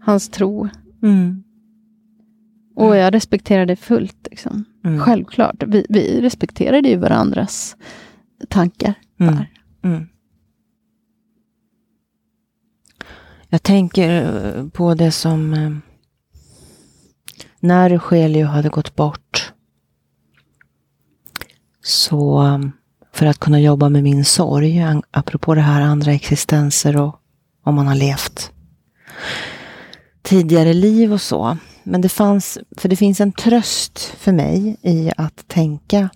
[0.00, 0.68] hans tro.
[1.02, 1.44] Mm.
[2.74, 4.28] Och jag respekterade det fullt.
[4.30, 4.64] Liksom.
[4.84, 5.00] Mm.
[5.00, 5.62] Självklart.
[5.66, 7.76] Vi, vi respekterade ju varandras
[8.48, 8.94] tankar.
[9.18, 9.34] Mm.
[9.34, 9.50] där.
[9.82, 10.06] Mm.
[13.48, 14.10] Jag tänker
[14.56, 15.93] eh, på det som eh,
[17.64, 19.52] när Rogelio hade gått bort.
[21.82, 22.72] Så um,
[23.12, 27.20] för att kunna jobba med min sorg, apropå det här andra existenser och
[27.62, 28.52] om man har levt
[30.22, 31.56] tidigare liv och så.
[31.82, 36.08] Men det fanns, för det finns en tröst för mig i att tänka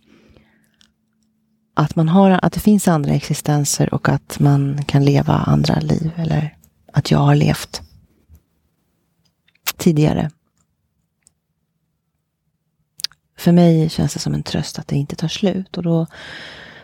[1.75, 6.11] att, man har, att det finns andra existenser och att man kan leva andra liv.
[6.17, 6.57] Eller
[6.93, 7.83] att jag har levt
[9.77, 10.31] tidigare.
[13.38, 15.77] För mig känns det som en tröst att det inte tar slut.
[15.77, 16.07] Och då,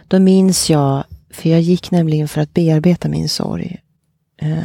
[0.08, 3.80] då minns jag, för jag gick nämligen för att bearbeta min sorg.
[4.42, 4.58] Eh,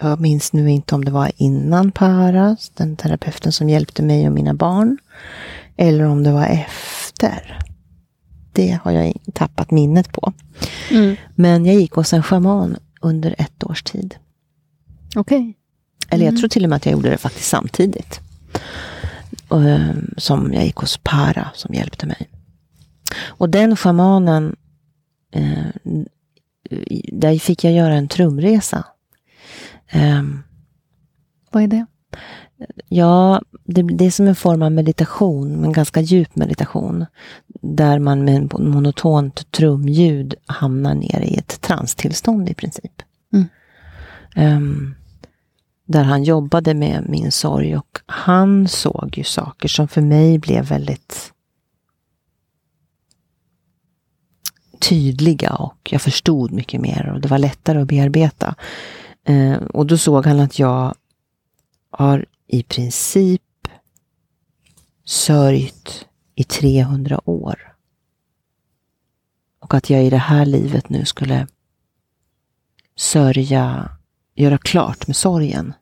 [0.00, 4.32] jag minns nu inte om det var innan Paras, den terapeuten som hjälpte mig och
[4.34, 4.98] mina barn.
[5.76, 7.58] Eller om det var efter.
[8.52, 10.32] Det har jag tappat minnet på.
[10.90, 11.16] Mm.
[11.34, 14.14] Men jag gick hos en shaman under ett års tid.
[15.16, 15.54] Okej.
[16.08, 16.40] Eller jag Mm.
[16.40, 18.20] tror till och med att jag gjorde det faktiskt samtidigt.
[19.52, 22.30] Eh, som jag gick hos Para som hjälpte mig.
[23.24, 24.56] Och den shamanen,
[25.32, 25.66] eh,
[27.12, 28.84] där fick jag göra en trumresa.
[29.88, 30.42] Ehm,
[31.50, 31.86] Vad är det?
[32.88, 37.06] Ja, det, det är som en form av meditation, men ganska djup meditation.
[37.62, 43.02] Där man med en monotont trumljud hamnar ner i ett transtillstånd i princip.
[43.32, 43.46] Mm.
[44.34, 44.94] Ehm,
[45.84, 50.64] där han jobbade med min sorg och han såg ju saker som för mig blev
[50.64, 51.32] väldigt
[54.80, 58.54] tydliga och jag förstod mycket mer och det var lättare att bearbeta.
[59.24, 60.94] Eh, och då såg han att jag
[61.90, 63.42] har i princip
[65.04, 67.76] sörjt i 300 år.
[69.60, 71.46] Och att jag i det här livet nu skulle
[72.96, 73.90] sörja,
[74.34, 75.74] göra klart med sorgen.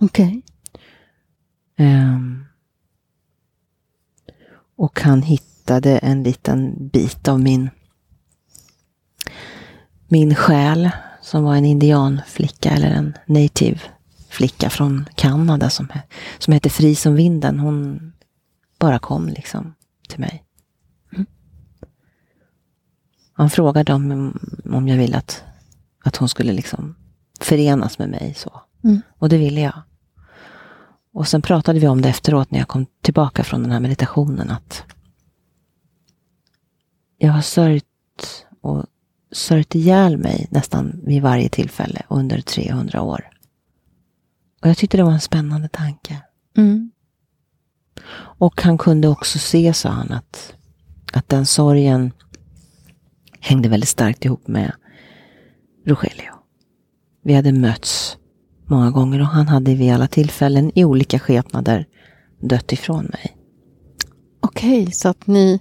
[0.00, 0.42] Okej.
[1.76, 2.44] Ehm,
[4.76, 7.70] och han hittade en liten bit av min,
[10.08, 10.90] min själ
[11.22, 13.80] som var en indianflicka eller en native
[14.28, 15.88] flicka från Kanada som,
[16.38, 17.58] som hette Fri som vinden.
[17.58, 18.12] Hon
[18.78, 19.74] bara kom liksom
[20.08, 20.44] till mig.
[21.12, 21.26] Mm.
[23.32, 25.44] Han frågade om, om jag ville att,
[26.10, 26.96] att hon skulle liksom
[27.40, 28.34] förenas med mig.
[28.36, 28.62] så.
[28.84, 29.00] Mm.
[29.18, 29.82] Och det ville jag.
[31.12, 34.50] Och sen pratade vi om det efteråt när jag kom tillbaka från den här meditationen.
[34.50, 34.82] Att
[37.18, 37.84] jag har sörjt
[38.60, 38.86] och
[39.32, 43.30] sörjt ihjäl mig nästan vid varje tillfälle under 300 år.
[44.62, 46.22] Och jag tyckte det var en spännande tanke.
[46.56, 46.90] Mm.
[48.12, 50.54] Och han kunde också se, sa han, att,
[51.12, 52.12] att den sorgen
[53.40, 54.72] hängde väldigt starkt ihop med
[55.86, 56.32] Rogelio.
[57.22, 58.16] Vi hade mötts
[58.66, 61.86] många gånger och han hade vid alla tillfällen i olika skepnader
[62.40, 63.36] dött ifrån mig.
[64.40, 65.60] Okej, så att ni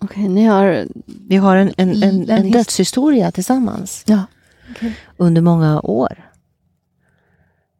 [0.00, 0.86] Okej, ni har...
[1.28, 4.22] Vi har en, en, en, En en his- dödshistoria tillsammans Ja.
[5.16, 6.30] under många år.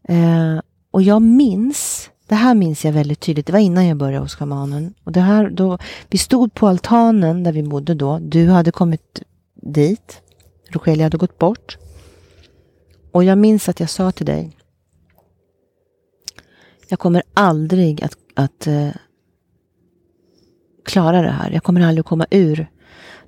[0.09, 0.61] Eh,
[0.91, 4.35] och jag minns, det här minns jag väldigt tydligt, det var innan jag började hos
[4.35, 4.95] schamanen.
[5.05, 5.79] Och det här, då,
[6.11, 8.19] vi stod på altanen där vi bodde då.
[8.19, 9.23] Du hade kommit
[9.63, 10.21] dit.
[10.69, 11.79] Rogelia hade gått bort.
[13.13, 14.57] Och jag minns att jag sa till dig.
[16.89, 18.91] Jag kommer aldrig att, att eh,
[20.85, 21.51] klara det här.
[21.51, 22.69] Jag kommer aldrig att komma ur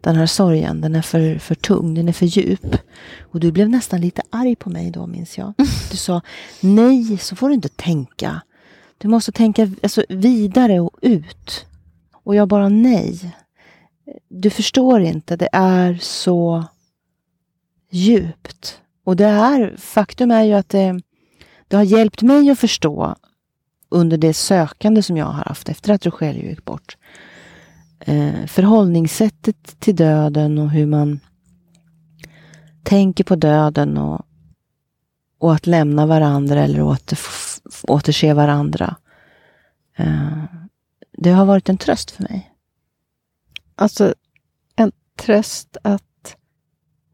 [0.01, 0.81] den här sorgen.
[0.81, 2.77] Den är för, för tung, den är för djup.
[3.21, 5.53] Och du blev nästan lite arg på mig då, minns jag.
[5.91, 6.21] Du sa,
[6.61, 8.43] nej, så får du inte tänka.
[8.99, 11.67] Du måste tänka alltså, vidare och ut.
[12.13, 13.35] Och jag bara, nej.
[14.29, 16.65] Du förstår inte, det är så
[17.91, 18.81] djupt.
[19.05, 21.01] Och det här, faktum är ju att det,
[21.69, 23.17] det har hjälpt mig att förstå
[23.89, 26.97] under det sökande som jag har haft efter att Rogelio gick bort.
[28.01, 31.21] Eh, förhållningssättet till döden och hur man
[32.83, 34.27] tänker på döden och,
[35.39, 37.19] och att lämna varandra eller åter,
[37.83, 38.97] återse varandra.
[39.97, 40.45] Eh,
[41.13, 42.53] det har varit en tröst för mig.
[43.75, 44.15] Alltså,
[44.77, 46.03] en tröst att,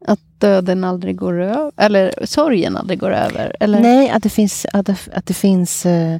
[0.07, 3.55] att döden aldrig går över, eller sorgen aldrig går över.
[3.59, 3.79] Eller?
[3.81, 6.17] Nej, att det finns, att att det finns eh,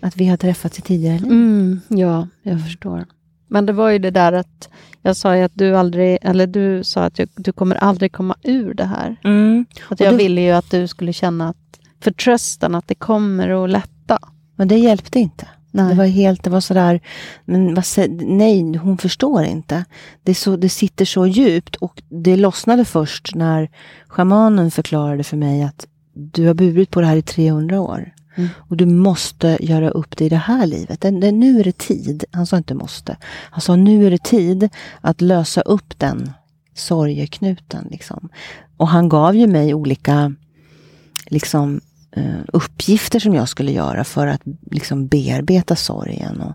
[0.00, 1.30] att vi har träffats i tidigare liv.
[1.30, 3.06] Mm, ja, jag förstår.
[3.48, 4.68] Men det var ju det där att
[5.02, 8.36] jag sa ju att du aldrig, eller du sa att jag, du kommer aldrig komma
[8.42, 9.16] ur det här.
[9.24, 9.66] Mm.
[9.88, 11.56] Att jag du- ville ju att du skulle känna att
[12.00, 14.18] förtröstan att det kommer att lätta.
[14.56, 15.46] Men det hjälpte inte.
[15.76, 15.88] Nej.
[15.88, 17.00] Det var helt, det var sådär,
[17.44, 17.84] men vad,
[18.20, 19.84] nej, hon förstår inte.
[20.22, 23.70] Det, så, det sitter så djupt och det lossnade först när
[24.08, 28.12] schamanen förklarade för mig att du har burit på det här i 300 år.
[28.36, 28.48] Mm.
[28.58, 31.00] Och du måste göra upp det i det här livet.
[31.00, 32.24] Det, det, nu är det tid.
[32.30, 33.16] Han sa inte måste.
[33.50, 34.68] Han sa nu är det tid
[35.00, 36.32] att lösa upp den
[36.74, 37.88] sorgeknuten.
[37.90, 38.28] Liksom.
[38.76, 40.34] Och han gav ju mig olika
[41.26, 41.80] liksom,
[42.52, 46.40] uppgifter som jag skulle göra för att liksom, bearbeta sorgen.
[46.40, 46.52] Och,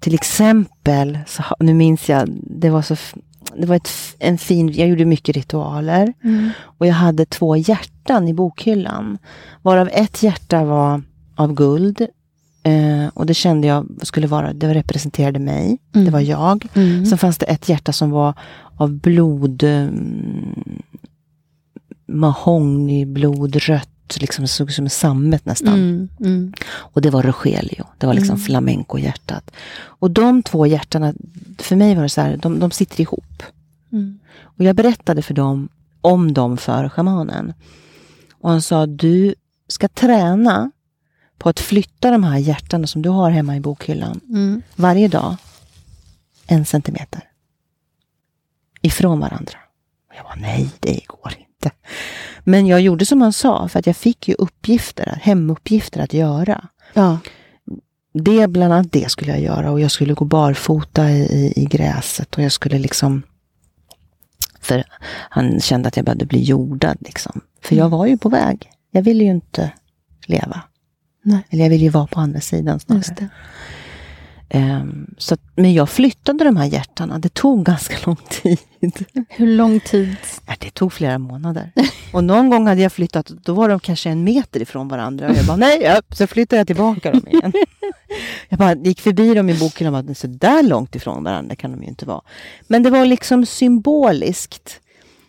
[0.00, 2.96] till exempel, så, nu minns jag, det var så
[3.56, 6.14] det var ett, en fin, jag gjorde mycket ritualer
[6.62, 9.18] och jag hade två hjärtan i bokhyllan.
[9.62, 11.02] Varav ett hjärta var
[11.34, 12.06] av guld
[12.62, 15.78] eh, och det kände jag skulle vara, det representerade mig.
[15.94, 16.04] Mm.
[16.04, 16.66] Det var jag.
[16.74, 17.06] Mm.
[17.06, 18.34] Sen fanns det ett hjärta som var
[18.76, 20.82] av blod, mm,
[22.06, 25.74] mahognyblodrött, liksom såg ut som en sammet nästan.
[25.74, 26.08] Mm.
[26.20, 26.52] Mm.
[26.70, 28.44] Och det var Rogelio, det var liksom Mm.
[28.46, 29.50] flamenco-hjärtat.
[29.74, 31.14] Och de två hjärtarna,
[31.58, 33.42] för mig var det så här, de, de sitter ihop.
[33.92, 34.18] Mm.
[34.42, 35.68] Och jag berättade för dem
[36.00, 37.52] om dem för schamanen.
[38.32, 39.34] Och han sa, du
[39.68, 40.70] ska träna
[41.38, 44.62] på att flytta de här hjärtarna som du har hemma i bokhyllan Mm.
[44.76, 45.36] varje dag
[46.46, 47.22] en centimeter
[48.82, 49.58] ifrån varandra.
[50.08, 51.70] Och jag bara, nej, det går inte.
[52.44, 56.68] Men jag gjorde som han sa, för att jag fick ju uppgifter, hemuppgifter att göra.
[56.94, 57.18] Ja.
[58.14, 61.64] Det, bland annat det skulle jag göra och jag skulle gå barfota i, i, i
[61.64, 63.22] gräset och jag skulle liksom
[64.60, 64.84] för
[65.30, 67.40] han kände att jag behövde bli jordad liksom.
[67.62, 68.70] För jag var ju på väg.
[68.90, 69.72] Jag ville ju inte
[70.26, 70.62] leva.
[71.22, 71.46] Nej.
[71.50, 73.28] Eller jag ville ju vara på andra sidan snarare.
[74.52, 77.18] Ehm, så, att- men jag flyttade de här hjärtarna.
[77.18, 78.58] Det tog ganska lång tid.
[79.28, 80.16] Hur lång tid?
[80.46, 81.72] Ja, det tog flera månader.
[82.12, 85.30] Och någon gång hade jag flyttat, då var de kanske en meter ifrån varandra.
[85.30, 86.02] Och jag bara, nej, ja.
[86.12, 87.52] så flyttade jag tillbaka dem igen.
[88.48, 91.70] Jag bara gick förbi dem i boken och bara, så där långt ifrån varandra kan
[91.70, 92.20] de ju inte vara.
[92.66, 94.80] Men det var liksom symboliskt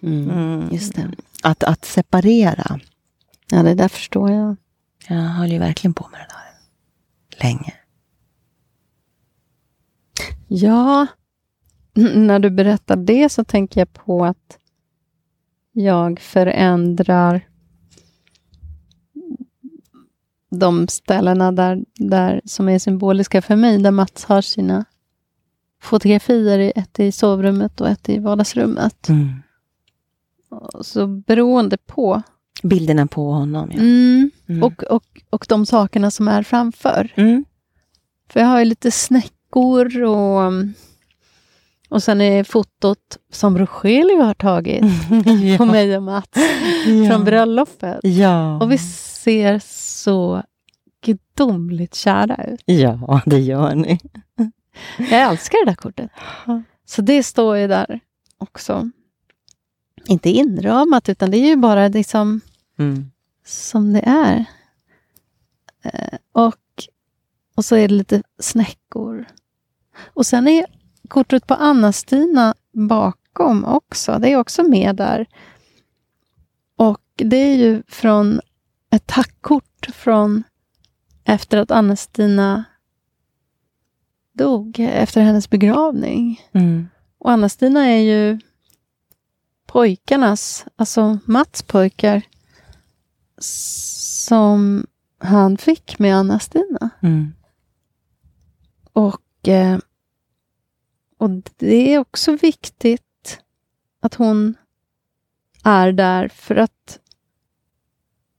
[0.03, 0.69] Mm.
[0.71, 1.11] Just det.
[1.43, 2.79] att, att separera.
[3.51, 4.55] Ja, det där förstår jag.
[5.07, 7.73] Jag höll ju verkligen på med det där länge.
[10.53, 11.07] Ja,
[11.93, 14.57] när du berättar det så tänker jag på att
[15.71, 17.47] jag förändrar
[20.49, 24.85] de ställena där, där som är symboliska för mig, där Mats har sina
[25.81, 29.09] fotografier, ett i sovrummet och ett i vardagsrummet.
[29.09, 29.29] Mm.
[30.81, 32.21] Så beroende på.
[32.63, 33.69] Bilderna på honom.
[33.71, 33.79] Ja.
[33.79, 34.31] Mm.
[34.47, 34.63] Mm.
[34.63, 37.13] Och, och, och de sakerna som är framför.
[37.15, 37.45] Mm.
[38.29, 38.91] För jag har ju lite
[39.51, 40.53] snäckor och,
[41.89, 44.83] och sen är fotot som Rogelio har tagit
[45.57, 46.27] på mig och Mats
[47.09, 47.99] från bröllopet.
[48.03, 48.57] Ja.
[48.59, 50.43] Och vi ser så
[51.05, 52.61] gudomligt kära ut.
[52.65, 53.99] ja, det gör ni.
[54.97, 56.11] Jag älskar det där kortet.
[56.85, 57.99] Så det står ju där
[58.37, 58.89] också.
[60.05, 62.41] Inte inramat, utan det är ju bara liksom
[62.79, 63.11] Mm.
[63.45, 64.45] som det är.
[65.83, 66.55] Eh, och,
[67.55, 69.25] och så är det lite snäckor.
[70.05, 70.65] Och sen är
[71.07, 74.19] kortet på Anna-Stina bakom också.
[74.19, 75.25] Det är också med där.
[76.75, 78.41] Och det är ju från
[78.89, 80.43] ett tackkort från
[81.23, 82.63] efter att Anna-Stina
[84.33, 86.41] dog, efter hennes begravning.
[86.51, 86.89] Mm.
[87.17, 88.39] Och Anna-Stina är ju
[89.65, 92.21] pojkarnas, alltså Mats pojkar,
[93.37, 94.85] som
[95.19, 96.89] han fick med Anna-Stina.
[97.01, 97.33] Mm.
[98.93, 99.79] Och, eh,
[101.21, 103.39] och det är också viktigt
[104.01, 104.55] att hon
[105.63, 106.99] är där för att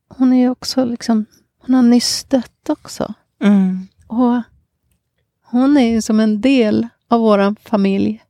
[0.09, 1.25] hon är också liksom,
[1.59, 3.15] hon har nyss dött också.
[3.43, 3.87] Mm.
[4.07, 4.43] Och
[5.45, 8.23] hon är ju som en del av vår familj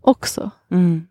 [0.00, 0.50] också.
[0.70, 1.06] Mm.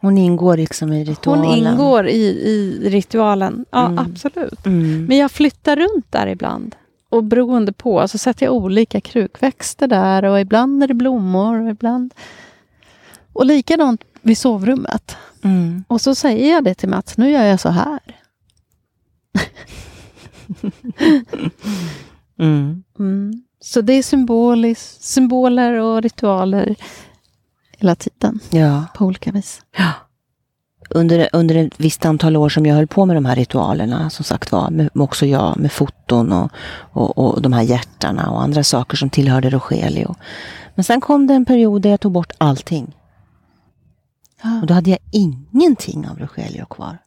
[0.00, 1.44] Hon ingår liksom i ritualen.
[1.44, 3.64] Hon ingår i, i ritualen.
[3.70, 3.98] Ja, Mm.
[3.98, 4.66] absolut.
[4.66, 5.04] Mm.
[5.04, 6.76] Men jag flyttar runt där ibland.
[7.10, 11.70] Och beroende på så sätter jag olika krukväxter där och ibland är det blommor och
[11.70, 12.14] ibland...
[13.32, 15.16] Och likadant vid sovrummet.
[15.44, 15.84] Mm.
[15.88, 18.00] Och så säger jag det till Mats, nu gör jag så här.
[22.40, 22.84] Mm.
[22.98, 23.42] Mm.
[23.60, 26.76] Så det är symbolis, symboler och ritualer
[27.78, 28.84] hela tiden Ja.
[28.94, 29.60] på olika vis.
[29.76, 29.92] ja.
[30.90, 34.24] Under, under ett visst antal år som jag höll på med de här ritualerna, som
[34.24, 36.50] sagt var, med, också jag med foton och,
[36.92, 40.14] och, och de här hjärtarna och andra saker som tillhörde Rogelio.
[40.74, 42.96] Men sen kom det en period där jag tog bort allting.
[44.42, 44.60] Ja.
[44.60, 46.98] Och då hade jag ingenting av Rogelio kvar.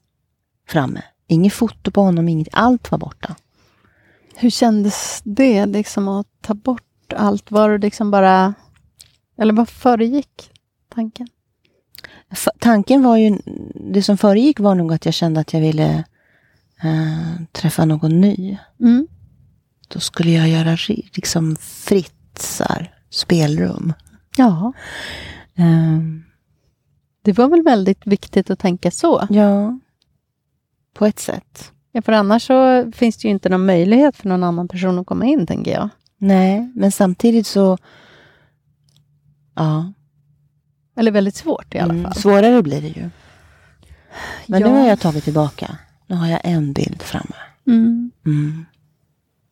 [0.67, 1.01] Framme.
[1.27, 3.35] Inget foto på honom, inget, allt var borta.
[4.35, 7.51] Hur kändes det liksom att ta bort allt?
[7.51, 8.53] Var det liksom bara...
[9.37, 10.51] Eller vad föregick
[10.95, 11.27] tanken?
[12.59, 13.37] Tanken var ju,
[13.75, 16.03] det som föregick var nog att jag kände att jag ville
[16.83, 18.57] eh, träffa någon ny.
[18.79, 19.07] Mm.
[19.87, 20.77] Då skulle jag göra
[21.15, 23.93] liksom fritt så här, spelrum.
[24.37, 24.73] Ja,
[25.55, 26.23] Ehm,
[27.21, 29.27] det var väl väldigt viktigt att tänka så.
[29.29, 29.79] ja,
[30.93, 31.71] på ett sätt.
[31.91, 35.07] Ja, för annars så finns det ju inte någon möjlighet för någon annan person att
[35.07, 35.89] komma in, tänker jag.
[36.17, 37.77] Nej, men samtidigt så...
[39.55, 39.93] Ja,
[41.01, 42.15] Eller väldigt svårt i alla mm, fall.
[42.15, 43.09] svårare blir det ju.
[44.47, 44.67] Men ja.
[44.67, 45.77] nu har jag tagit tillbaka.
[46.07, 47.35] Nu har jag en bild framme.
[47.67, 48.11] Mm.
[48.25, 48.65] Mm.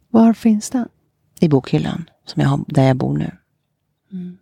[0.10, 0.88] Var finns den?
[1.40, 3.32] I bokhyllan, som jag har, där jag bor nu.
[4.12, 4.38] Mm.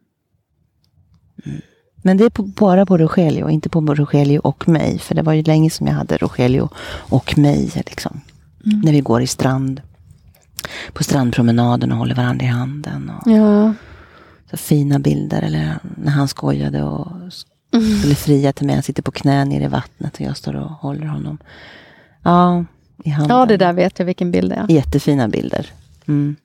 [1.96, 5.00] Men det är på, bara på Rogelio, inte på Rogelio och mig.
[5.00, 7.72] För det var ju länge som jag hade Rogelio och mig.
[7.76, 8.22] Liksom.
[8.66, 8.80] Mm.
[8.80, 9.82] När vi går i strand.
[10.94, 13.10] På strandpromenaden och håller varandra i handen.
[13.10, 13.74] Och Ja.
[14.50, 15.42] Så fina bilder.
[15.42, 17.08] Eller när han skojade och
[18.00, 18.76] skulle fria till mig.
[18.76, 21.38] Han sitter på knä nere i vattnet och jag står och håller honom.
[22.24, 22.66] Ja,
[23.04, 23.38] i handen.
[23.38, 24.72] ja, det där vet jag vilken bild det är.
[24.72, 25.72] Jättefina bilder.
[26.08, 26.36] Mm.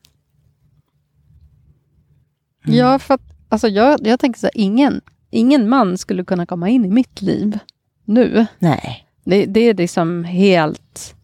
[2.64, 2.78] Mm.
[2.78, 5.00] Ja, för att alltså, jag, jag tänker så här, ingen,
[5.30, 7.58] ingen man skulle kunna komma in i mitt liv
[8.04, 8.46] nu.
[8.58, 9.06] Nej.
[9.24, 11.14] Det, det är liksom helt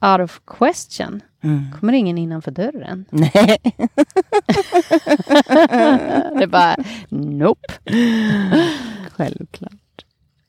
[0.00, 1.20] out of question.
[1.42, 1.64] Mm.
[1.80, 3.04] Kommer ingen innanför dörren?
[3.10, 3.58] Nej.
[6.44, 6.76] det bara,
[7.08, 7.72] nope.
[9.10, 10.04] Självklart.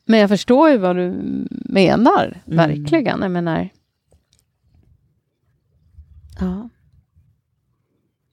[0.05, 1.11] Men jag förstår ju vad du
[1.49, 2.57] menar, Mm.
[2.57, 3.21] verkligen.
[3.21, 3.69] Jag menar...
[6.39, 6.69] Ja.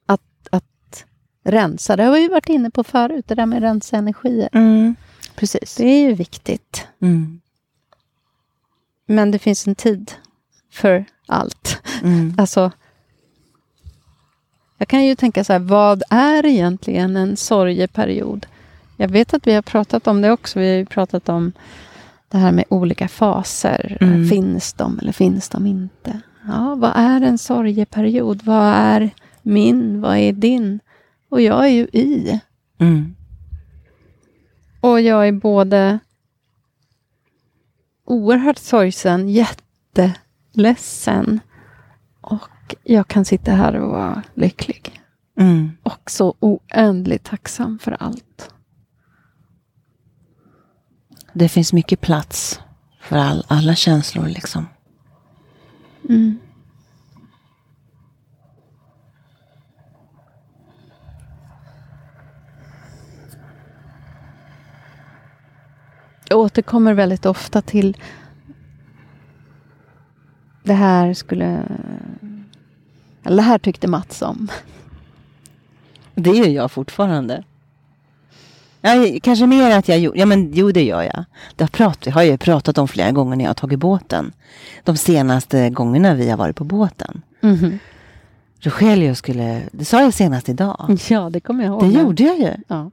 [0.05, 1.05] Att, att
[1.43, 4.49] rensa, det har vi ju varit inne på förut, det där med rensa energier.
[4.53, 4.95] Mm.
[5.35, 5.75] Precis.
[5.75, 6.87] Det är ju viktigt.
[7.01, 7.41] Mm.
[9.05, 10.11] Men det finns en tid
[10.71, 11.81] för allt.
[12.03, 12.35] Mm.
[12.37, 12.71] Alltså,
[14.83, 18.45] jag kan ju tänka så här, vad är egentligen en sorgeperiod?
[18.97, 20.59] Jag vet att vi har pratat om det också.
[20.59, 21.51] Vi har ju pratat om
[22.29, 23.97] det här med olika faser.
[24.01, 24.29] Mm.
[24.29, 26.21] Finns de eller finns de inte?
[26.47, 28.41] Ja, vad är en sorgeperiod?
[28.43, 29.09] Vad är
[29.41, 30.01] min?
[30.01, 30.79] Vad är din?
[31.29, 32.39] Och jag är ju i.
[32.77, 33.15] Mm.
[34.81, 35.99] Och jag är både
[38.05, 41.39] oerhört sorgsen, jätteledsen
[42.21, 42.49] och
[42.83, 45.01] jag kan sitta här och vara lycklig.
[45.39, 45.71] Mm.
[45.83, 48.53] Och så oändligt tacksam för allt.
[51.33, 52.59] Det finns mycket plats
[53.01, 54.65] för all, alla känslor liksom.
[56.09, 56.39] Mm.
[66.29, 67.97] Jag återkommer väldigt ofta till
[70.63, 71.63] det här skulle...
[73.23, 74.47] Eller det här tyckte Mats om.
[76.15, 77.43] Det gör jag fortfarande.
[78.81, 78.91] Ja,
[79.23, 81.25] kanske mer att jag gjorde, ja men jo det gör jag.
[81.55, 84.33] Det har, prat, har jag ju pratat om flera gånger när jag har tagit båten.
[84.83, 87.21] De senaste gångerna vi har varit på båten.
[87.41, 87.79] Mhm.
[88.59, 90.97] Rogelio skulle, det sa jag senast idag.
[91.09, 91.93] Ja, det kommer jag ihåg.
[91.93, 92.51] Det gjorde jag ju.
[92.67, 92.91] Ja.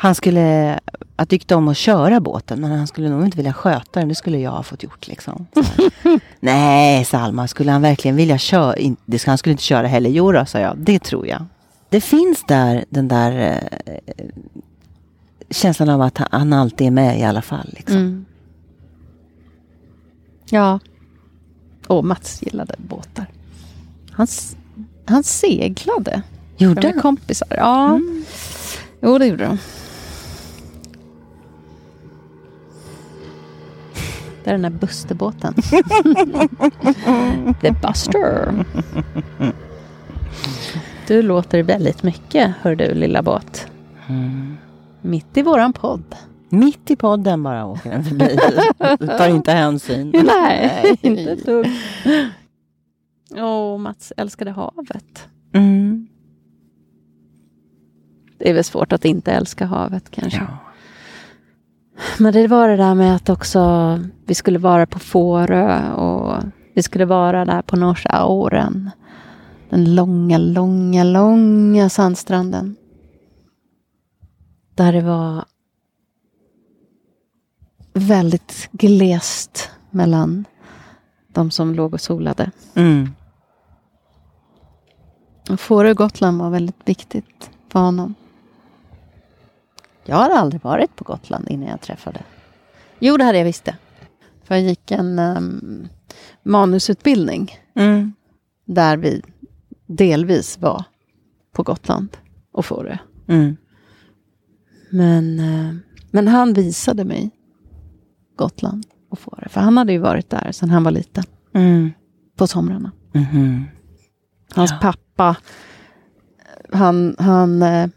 [0.00, 0.78] Han skulle
[1.16, 4.08] ha tyckt om att köra båten, men han skulle nog inte vilja sköta den.
[4.08, 5.08] Det skulle jag ha fått gjort.
[5.08, 5.46] Liksom.
[6.40, 8.74] Nej, Salma, skulle han verkligen vilja köra?
[9.06, 10.10] Det ska, han skulle inte köra heller.
[10.10, 10.78] Jo då, sa jag.
[10.78, 11.44] Det tror jag.
[11.88, 14.24] Det finns där den där eh,
[15.50, 17.70] känslan av att han, alltid är med i alla fall.
[17.76, 17.96] Liksom.
[17.96, 18.24] Mm.
[20.50, 20.78] Ja.
[21.86, 23.26] Och Mats gillade båtar.
[24.10, 24.26] Han,
[25.04, 26.22] han seglade.
[26.56, 27.02] Gjorde Med han?
[27.02, 27.48] kompisar.
[27.50, 28.00] Ja.
[29.02, 29.58] Jo, det gjorde de.
[34.48, 35.54] Det är den där Busterbåten.
[37.60, 38.64] The Buster.
[41.06, 43.66] Du låter väldigt mycket, hör du lilla båt.
[45.02, 46.14] Mitt i våran podd.
[46.48, 48.38] Mitt i podden bara åker den förbi.
[49.18, 50.10] Tar inte hänsyn.
[50.26, 51.66] Nej, inte ett dugg.
[53.36, 55.28] Åh, Mats älskade havet.
[55.52, 56.08] Mm.
[58.38, 60.38] Det är väl svårt att inte älska havet kanske.
[60.38, 60.67] Ja.
[62.18, 63.60] Men det var det där med att också
[64.26, 66.42] vi skulle vara på Fårö och
[66.74, 68.90] vi skulle vara där på Norsauren.
[69.70, 72.76] Den långa, långa, långa sandstranden.
[74.74, 75.44] Där det var
[77.92, 80.44] väldigt glest mellan
[81.28, 82.50] de som låg och solade.
[82.74, 83.10] Mm.
[85.50, 88.14] Och Fårö Gotland var väldigt viktigt för honom.
[90.08, 92.20] Jag hade aldrig varit på Gotland innan jag träffade.
[92.98, 93.76] Jo, det hade jag visst det.
[94.44, 95.88] För jag gick en um,
[96.42, 98.12] manusutbildning Mm.
[98.64, 99.22] där vi
[99.86, 100.84] delvis var
[101.52, 102.16] på Gotland
[102.52, 102.98] och Fårö.
[103.28, 103.56] Mm.
[104.90, 105.74] Men, eh,
[106.10, 107.30] men han visade mig
[108.36, 109.48] Gotland och Fårö.
[109.48, 111.24] För han hade ju varit där sedan han var liten.
[111.54, 111.92] Mm.
[112.36, 112.92] På somrarna.
[113.12, 113.64] Mhm.
[114.54, 114.78] Hans Ja.
[114.82, 115.36] pappa,
[116.72, 117.88] han, han eh,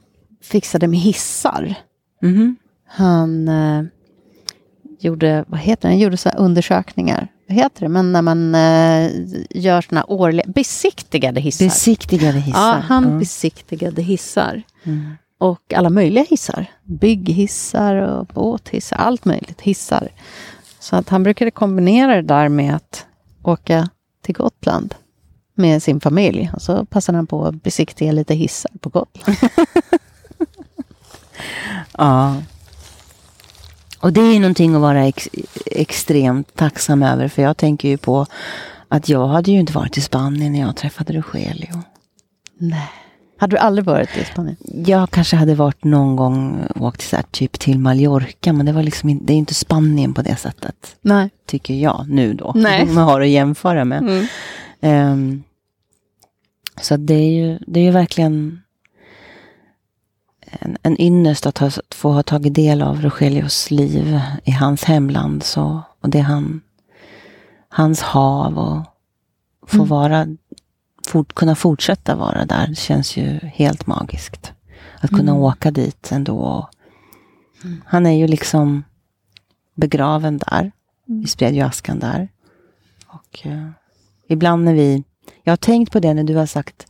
[0.41, 1.75] fixade med hissar.
[2.21, 2.55] Mhm.
[2.87, 3.83] Han eh,
[4.99, 7.27] gjorde, vad heter det, han gjorde så undersökningar.
[7.47, 9.11] Vad heter det, men när man eh,
[9.49, 11.65] gör såna årliga, besiktigade hissar.
[11.65, 12.59] Besiktigade hissar.
[12.75, 13.19] ja, han Mm.
[13.19, 14.63] besiktigade hissar.
[14.83, 15.11] Mm.
[15.37, 16.65] Och alla möjliga hissar.
[16.83, 20.07] Bygghissar och båthissar, allt möjligt hissar.
[20.79, 23.05] Så att han brukade kombinera det där med att
[23.43, 23.89] åka
[24.21, 24.95] till Gotland
[25.55, 26.51] med sin familj.
[26.55, 29.37] Och så passade han på att besiktiga lite hissar på Gotland.
[31.97, 32.35] Ja.
[33.99, 35.29] Och det är ju någonting att vara ex
[35.65, 37.27] extremt tacksam över.
[37.27, 38.25] För jag tänker ju på
[38.87, 41.81] att jag hade ju inte varit i Spanien när jag träffade Rogelio.
[42.57, 42.89] Nej.
[43.37, 44.57] Hade du aldrig varit i Spanien?
[44.85, 48.53] Jag kanske hade varit någon gång och åkt så här, typ till Mallorca.
[48.53, 50.95] Men det, var liksom, in- det är inte Spanien på det sättet.
[51.01, 51.29] Nej.
[51.45, 52.51] Tycker jag nu då.
[52.55, 52.85] Nej.
[52.85, 53.99] Man har att jämföra med.
[54.01, 54.27] Mm.
[54.81, 55.43] Ehm,
[56.81, 58.61] så det är ju, det är ju verkligen
[60.59, 64.83] en, en ynnest att, ha, att få ha tagit del av Rogelios liv i hans
[64.83, 65.43] hemland.
[65.43, 66.61] Så, och det han,
[67.69, 68.81] hans hav och
[69.69, 69.87] få Mm.
[69.87, 70.27] vara,
[71.07, 72.67] fort, kunna fortsätta vara där.
[72.67, 74.53] Det känns ju helt magiskt.
[74.99, 75.43] Att kunna Mm.
[75.43, 76.37] åka dit ändå.
[76.37, 76.69] Och,
[77.85, 78.83] Han är ju liksom
[79.75, 80.71] begraven där.
[81.05, 82.29] Vi spred ju askan där.
[83.07, 83.69] Och eh,
[84.27, 85.03] ibland när vi...
[85.43, 86.87] Jag har tänkt på det när du har sagt...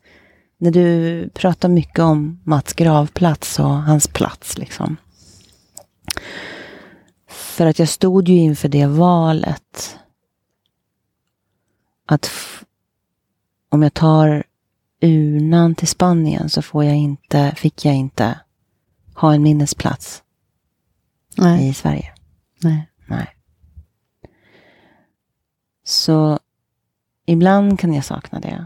[0.61, 4.57] När du pratar mycket om Mats gravplats och hans plats.
[4.57, 4.97] liksom.
[7.27, 9.99] För att jag stod ju inför det valet.
[12.05, 12.31] Att
[13.69, 14.43] om jag tar
[15.01, 18.39] urnan till Spanien så får jag inte, fick jag inte
[19.15, 20.23] ha en minnesplats
[21.37, 21.69] Nej.
[21.69, 22.13] i Sverige.
[22.63, 22.89] Nej.
[23.05, 23.35] Nej.
[25.83, 26.39] Så
[27.25, 28.65] ibland kan jag sakna det.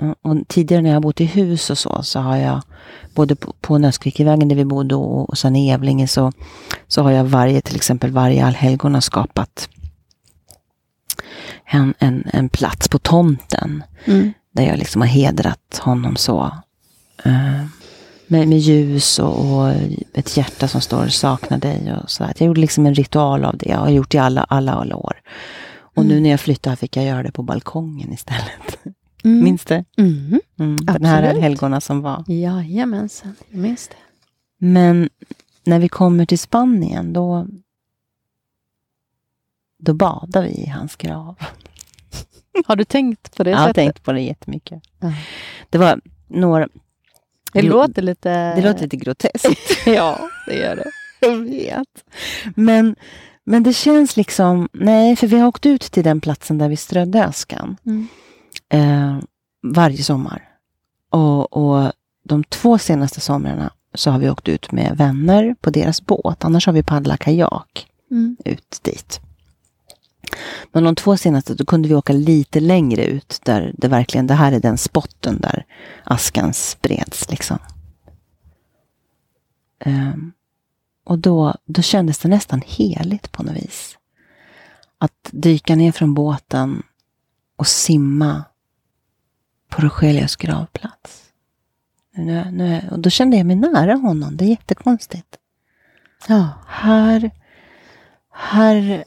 [0.00, 2.62] Mm, Och tidigare när jag har bott i hus och så, så har jag
[3.14, 6.32] både på, på Nöskvikivägen där vi bodde och, och sen i Evlinge så,
[6.88, 9.68] så har jag varje, till exempel varje allhelgona skapat
[11.64, 14.32] en, en, en plats på tomten Mm.
[14.52, 16.50] där jag liksom har hedrat honom så.
[17.24, 17.64] Eh,
[18.26, 19.70] med, med ljus och, och
[20.14, 22.22] ett hjärta som står saknar dig och så.
[22.38, 23.68] Jag gjorde liksom en ritual av det.
[23.68, 25.20] Jag har gjort det i alla, alla, alla år.
[25.96, 28.78] Och nu när jag flyttade fick jag göra det på balkongen istället.
[29.26, 29.44] Mm.
[29.44, 29.84] Minns du?
[29.96, 30.40] Mm.
[30.58, 32.24] Mm, den här helgona som var.
[32.26, 33.96] Jajamensan, jag minns det.
[34.58, 35.08] Men
[35.64, 37.46] när vi kommer till Spanien då,
[39.78, 41.36] då badar vi i hans grav.
[42.66, 44.82] Har du tänkt på det Jag har tänkt på det jättemycket.
[45.00, 45.12] Ja.
[45.70, 46.68] Det var några...
[47.52, 48.54] Det låter lite...
[48.54, 49.70] Det låter lite groteskt.
[49.86, 50.90] ja, det gör det.
[51.20, 52.04] Jag vet.
[52.54, 52.96] Men,
[53.44, 54.68] men det känns liksom...
[54.72, 57.76] Nej, för vi har åkt ut till den platsen där vi strödde askan.
[57.86, 58.08] Mm.
[58.68, 59.18] Eh,
[59.62, 60.48] varje sommar.
[61.10, 61.92] Och, och
[62.24, 66.44] de två senaste somrarna så har vi åkt ut med vänner på deras båt.
[66.44, 68.36] Annars har vi paddlat kajak Mm.
[68.44, 69.20] ut dit.
[70.72, 74.34] Men de två senaste, då kunde vi åka lite längre ut där det verkligen, det
[74.34, 75.66] här är den spotten där
[76.04, 77.58] askan spreds liksom.
[79.78, 80.32] Ehm,
[81.04, 83.98] och då, då kändes det nästan heligt på något vis.
[84.98, 86.82] Att dyka ner från båten
[87.56, 88.44] och simma
[89.68, 91.22] på Rogelius gravplats.
[92.14, 94.36] Nu, nu, och då kände jag mig nära honom.
[94.36, 95.38] Det är jättekonstigt.
[96.28, 97.30] Ja, Här,
[98.32, 99.04] här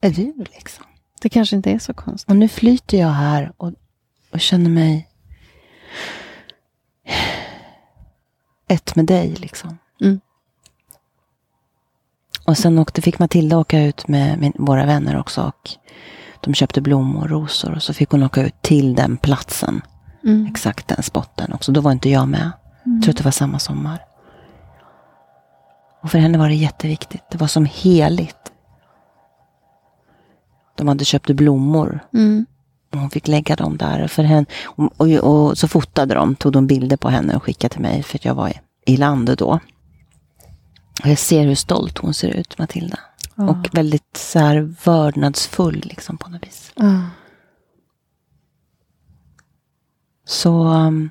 [0.00, 0.84] är du liksom.
[1.20, 2.30] det kanske inte är så konstigt.
[2.30, 3.72] Och nu flyter jag här och,
[4.32, 5.08] och känner mig
[8.68, 9.78] ett med dig liksom.
[10.00, 10.20] Mm.
[12.46, 15.42] Och sen åkte, fick Matilda åka ut med min, våra vänner också.
[15.42, 15.70] Och
[16.40, 19.82] de köpte blommor och rosor och så fick hon åka ut till den platsen.
[20.26, 20.46] Mm.
[20.46, 21.72] Exakt den spotten också.
[21.72, 22.50] Då var inte jag med.
[22.84, 23.98] Jag tror att det var samma sommar.
[26.02, 27.22] Och för henne var det jätteviktigt.
[27.30, 28.52] Det var som heligt.
[30.76, 32.46] De hade köpt blommor Mm.
[32.92, 34.08] och hon fick lägga dem där.
[34.08, 37.72] För henne, och, och, och så fotade de, tog de bilder på henne och skickade
[37.72, 39.60] till mig för att jag var i, i landet då.
[41.02, 42.98] Och jag ser hur stolt hon ser ut, Matilda.
[43.34, 43.48] Ja.
[43.50, 46.72] Och väldigt så här vördnadsfull liksom på något vis.
[46.74, 47.00] Ja.
[50.28, 51.10] Så um,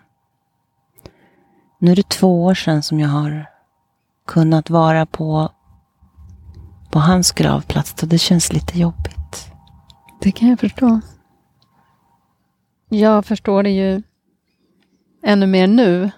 [1.79, 3.45] nu är det två år sedan som jag har
[4.27, 5.51] kunnat vara på,
[6.91, 9.51] på hans gravplats och det känns lite jobbigt.
[10.21, 10.99] Det kan jag förstå.
[12.89, 14.01] Jag förstår det ju
[15.23, 16.11] ännu mer nu.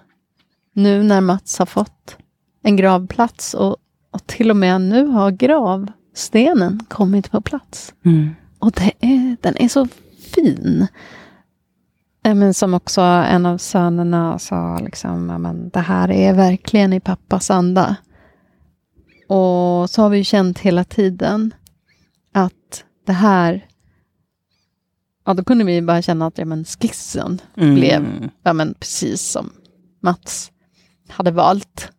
[0.72, 2.16] Nu när Mats har fått
[2.62, 3.76] en gravplats och,
[4.10, 7.94] och till och med nu har gravstenen kommit på plats.
[8.04, 8.34] Mm.
[8.58, 9.88] Och det är, den är så
[10.34, 10.86] fin.
[12.28, 16.92] Eh, Men som också en av sönerna sa, liksom, ja, men det här är verkligen
[16.92, 17.96] i pappas anda.
[19.28, 21.54] Och så har vi ju känt hela tiden
[22.32, 23.66] att det här,
[25.26, 27.74] ja då kunde vi bara känna att ja, men skissen Mm.
[27.74, 29.50] blev ja, men precis som
[30.02, 30.52] Mats
[31.08, 31.92] hade valt.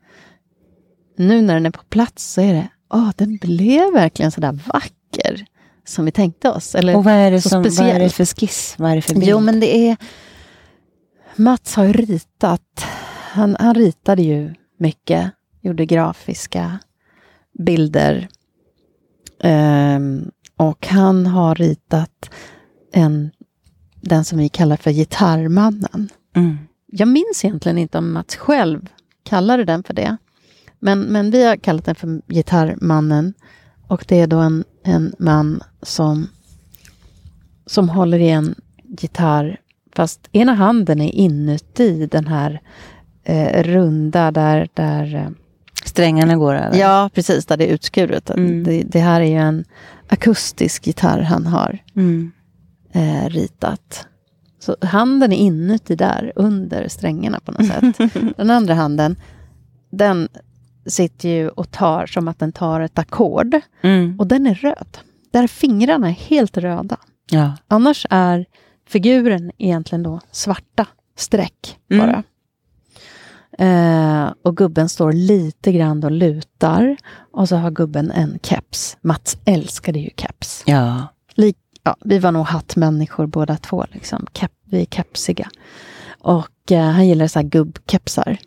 [1.17, 5.45] Nu när den är på plats så är det, åh, den blev verkligen sådär vacker
[5.90, 6.76] som vi tänkte oss.
[6.76, 8.76] Eller, Och vad är, det som, vad är det för skiss?
[8.78, 9.28] Vad är det för bild?
[9.28, 9.98] Jo, men det är...
[11.36, 12.86] Mats har ju ritat.
[13.32, 15.32] Han, han ritade ju mycket.
[15.62, 16.80] Gjorde grafiska
[17.60, 18.30] bilder.
[19.44, 22.30] Ehm, och han har ritat
[22.94, 23.32] en,
[24.02, 26.10] den som vi kallar för Gitarrmannen.
[26.36, 26.58] Mm.
[26.88, 28.90] Jag minns egentligen inte om Mats själv
[29.24, 30.18] kallade den för det.
[30.80, 33.34] Men, men vi har kallat den för Gitarrmannen.
[33.88, 36.27] Och det är då en, en man som,
[37.65, 38.55] som håller i en
[39.01, 39.59] gitarr.
[39.95, 42.61] Fast ena handen är inuti den här
[43.23, 45.30] eh, runda där, där eh,
[45.86, 46.77] Strängarna går över?
[46.77, 48.30] Ja, precis, där det är utskuret.
[48.30, 48.63] Mm.
[48.63, 49.65] Det, det här är ju en
[50.07, 52.32] akustisk gitarr han har Mm.
[52.91, 54.05] eh, ritat.
[54.59, 58.11] Så handen är inuti där, under strängarna på något sätt.
[58.38, 59.15] Den andra handen,
[59.91, 60.27] den
[60.86, 63.55] sitter ju och tar som att den tar ett ackord.
[63.82, 64.19] Mm.
[64.19, 64.97] Och den är röd.
[65.32, 66.97] Där fingrarna är helt röda.
[67.32, 67.53] Ja.
[67.67, 68.45] Annars är
[68.88, 70.86] figuren egentligen då svarta
[71.17, 72.05] streck Mm.
[72.07, 72.23] bara.
[73.57, 76.97] Eh, och gubben står lite grann och lutar.
[77.32, 78.97] Och så har gubben en keps.
[79.01, 80.63] Mats älskade ju keps.
[80.65, 81.07] Ja.
[81.36, 83.86] Lik, ja, vi var nog hattmänniskor båda två.
[83.91, 84.25] Liksom.
[84.34, 85.49] Kep, vi är kepsiga.
[86.19, 88.38] Och eh, han gillade så här gubbkepsar.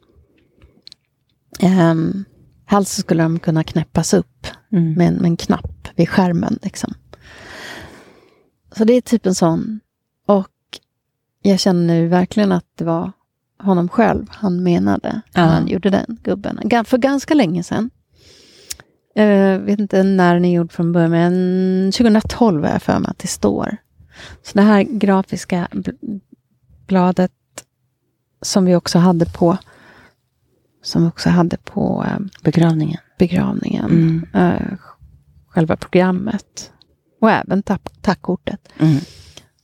[1.63, 2.25] Um,
[2.67, 4.93] helst skulle de kunna knäppas upp Mm.
[4.93, 6.59] med en, med en knapp vid skärmen.
[6.63, 6.95] Liksom.
[8.77, 9.81] Så det är typ en sån.
[10.27, 10.49] Och
[11.43, 13.13] jag känner nu verkligen att det var
[13.59, 15.49] honom själv han menade när Ja.
[15.49, 16.85] han gjorde den gubben.
[16.85, 17.91] För ganska länge sedan.
[19.15, 23.11] Jag vet inte när den är gjord från början, men 2012 har jag för mig
[23.11, 23.77] att det står.
[24.43, 26.21] Så det här grafiska bl-
[26.87, 27.33] bladet
[28.43, 29.57] som vi också hade på
[30.83, 33.01] som också hade på eh, Begravningen.
[33.19, 33.85] begravningen.
[33.85, 34.27] Mm.
[34.35, 34.79] eh,
[35.49, 36.73] själva programmet.
[37.21, 38.69] Och även tack, tackkortet.
[38.79, 38.99] Mm.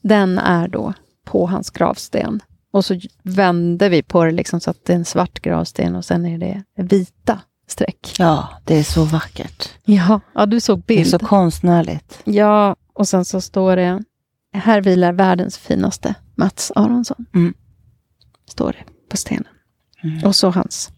[0.02, 0.92] Den är då
[1.24, 2.40] på hans gravsten.
[2.72, 6.04] Och så vände vi på det liksom så att det är en svart gravsten och
[6.04, 8.14] sen är det vita streck.
[8.18, 9.68] Ja, det är så vackert.
[9.84, 11.10] Ja, ja du såg Det är bild.
[11.10, 12.20] så konstnärligt.
[12.24, 14.02] Ja, och sen så står det
[14.52, 17.26] Här vilar världens finaste Mats Aronsson.
[17.34, 17.54] Mm.
[18.50, 19.44] Står det på stenen.
[20.02, 20.24] Mm.
[20.24, 20.90] Och så hans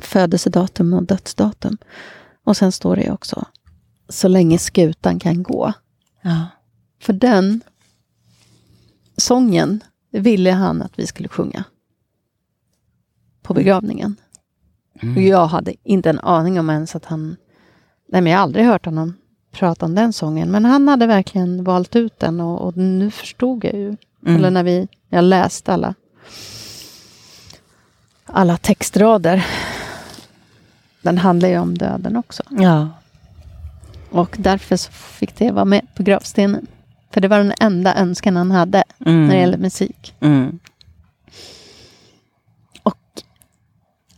[0.00, 1.78] födelsedatum och dödsdatum.
[2.44, 3.44] Och sen står det också
[4.08, 5.72] Så länge skutan kan gå.
[6.22, 6.46] Ja.
[7.00, 7.60] För den
[9.16, 9.80] sången
[10.10, 11.64] ville han att vi skulle sjunga
[13.42, 14.16] på begravningen.
[15.16, 17.36] Och jag hade inte en aning om ens att han...
[18.08, 19.14] Nej, men jag har aldrig hört honom
[19.56, 20.50] prata om den sången.
[20.50, 23.86] Men han hade verkligen valt ut den och, och nu förstod jag ju.
[23.86, 24.36] Mm.
[24.36, 25.94] Eller när vi, jag läste alla,
[28.26, 29.46] alla textrader.
[31.06, 32.42] Den handlar ju om döden också.
[32.50, 32.88] Ja.
[34.10, 36.66] Och därför fick det vara med på gravstenen.
[37.10, 39.26] För det var den enda önskan han hade Mm.
[39.26, 40.14] när det gäller musik.
[40.20, 40.58] Mm.
[42.82, 42.98] Och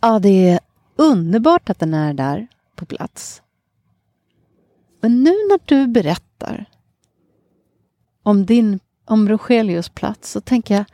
[0.00, 0.60] ja, det är
[0.96, 3.42] underbart att den är där på plats.
[5.00, 6.64] Men nu när du berättar
[8.22, 10.84] om din om Rogelius plats så tänker jag,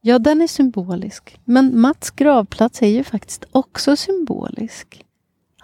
[0.00, 1.40] ja den är symbolisk.
[1.44, 5.04] Men Mats gravplats är ju faktiskt också symbolisk.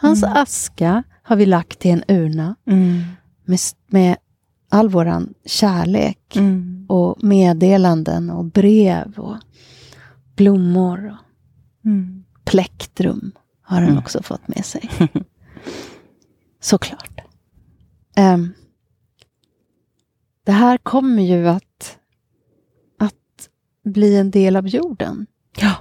[0.04, 0.36] Hans Mm.
[0.36, 3.02] aska har vi lagt i en urna Mm.
[3.44, 4.16] med, med
[4.68, 6.86] all våran kärlek Mm.
[6.88, 9.36] och meddelanden och brev och
[10.36, 11.16] blommor och
[11.84, 12.24] Mm.
[12.44, 13.32] plektrum
[13.62, 13.98] har han Mm.
[13.98, 14.90] också fått med sig.
[16.60, 17.20] Såklart.
[18.16, 18.52] Ehm,
[20.44, 21.98] det här kommer ju att,
[22.98, 23.48] att
[23.84, 25.26] bli en del av jorden.
[25.60, 25.74] Ja.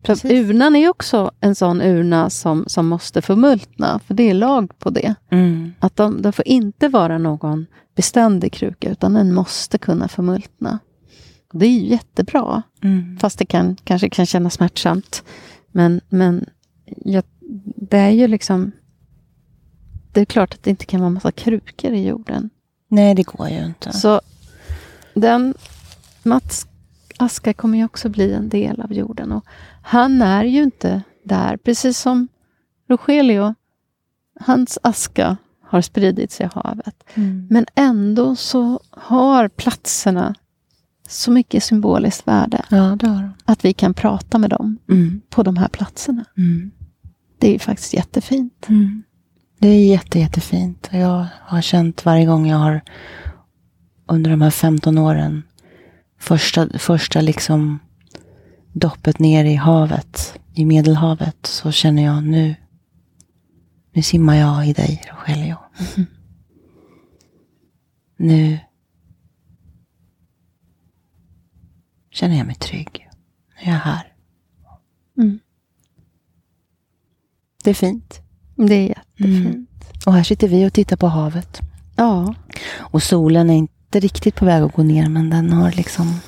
[0.00, 0.30] För Precis.
[0.30, 4.90] urnan är också en sån urna som, som måste förmultna, för det är lag på
[4.90, 5.14] det.
[5.30, 5.72] Mm.
[5.80, 10.78] Att de, de får inte vara någon beständig kruka, utan den måste kunna förmultna.
[11.52, 12.62] Det är ju jättebra.
[12.82, 13.18] Mm.
[13.18, 15.24] Fast det kan, kanske kan kännas smärtsamt.
[15.72, 16.46] Men, men
[16.86, 17.24] jag,
[17.76, 18.72] det är ju liksom...
[20.12, 22.50] Det är klart att det inte kan vara massa krukor i jorden.
[22.88, 23.92] Nej, det går ju inte.
[23.92, 24.20] Så
[25.14, 25.54] den
[26.22, 26.66] Mats
[27.16, 29.32] aska kommer ju också bli en del av jorden.
[29.32, 29.44] Och
[29.82, 32.28] han är ju inte där, precis som
[32.88, 33.54] Rogelio.
[34.40, 37.04] Hans aska har spridit sig i havet.
[37.14, 37.46] Mm.
[37.50, 40.34] Men ändå så har platserna
[41.08, 42.64] så mycket symboliskt värde.
[42.70, 42.98] Ja.
[43.44, 45.20] Att vi kan prata med dem Mm.
[45.30, 46.24] på de här platserna.
[46.36, 46.70] Mm.
[47.38, 48.66] Det är ju faktiskt jättefint.
[48.68, 49.02] Mm.
[49.58, 50.88] Det är jätte, jättefint.
[50.92, 52.80] Jag har känt varje gång jag har
[54.06, 55.42] under de här 15 åren
[56.18, 57.78] första, första liksom
[58.72, 62.54] doppet ner i havet, i Medelhavet, så känner jag nu,
[63.92, 65.56] nu simmar jag i dig, Rogelio.
[68.16, 68.58] Nu
[72.10, 73.08] känner jag mig trygg.
[73.48, 74.12] Nu är jag här.
[75.18, 75.38] Mm.
[77.64, 78.20] Det är fint.
[78.56, 79.46] Det är jättefint.
[79.46, 79.66] Mm.
[80.06, 81.60] Och här sitter vi och tittar på havet.
[81.96, 82.34] Ja.
[82.78, 86.20] Och solen är inte riktigt på väg att gå ner, men den har liksom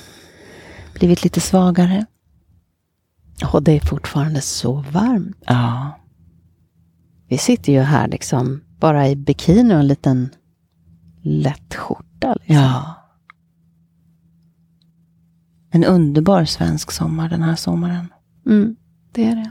[0.94, 2.06] blivit lite svagare.
[3.52, 5.36] Och det är fortfarande så varmt.
[5.46, 5.98] Ja.
[7.28, 10.28] Vi sitter ju här liksom bara i bikini och en liten
[11.22, 12.34] lätt skjorta.
[12.34, 12.56] Liksom.
[12.56, 12.94] Ja.
[15.70, 18.08] En underbar svensk sommar den här sommaren.
[18.46, 18.76] Mm,
[19.12, 19.50] det är det.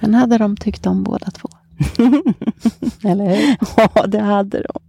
[0.00, 1.48] Den hade de tyckt om båda två.
[3.08, 3.56] Eller hur?
[3.76, 4.80] Ja, det hade de.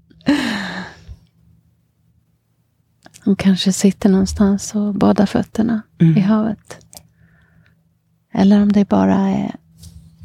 [3.26, 6.18] De kanske sitter någonstans och badar fötterna Mm.
[6.18, 6.86] i havet.
[8.32, 9.56] Eller om det bara är...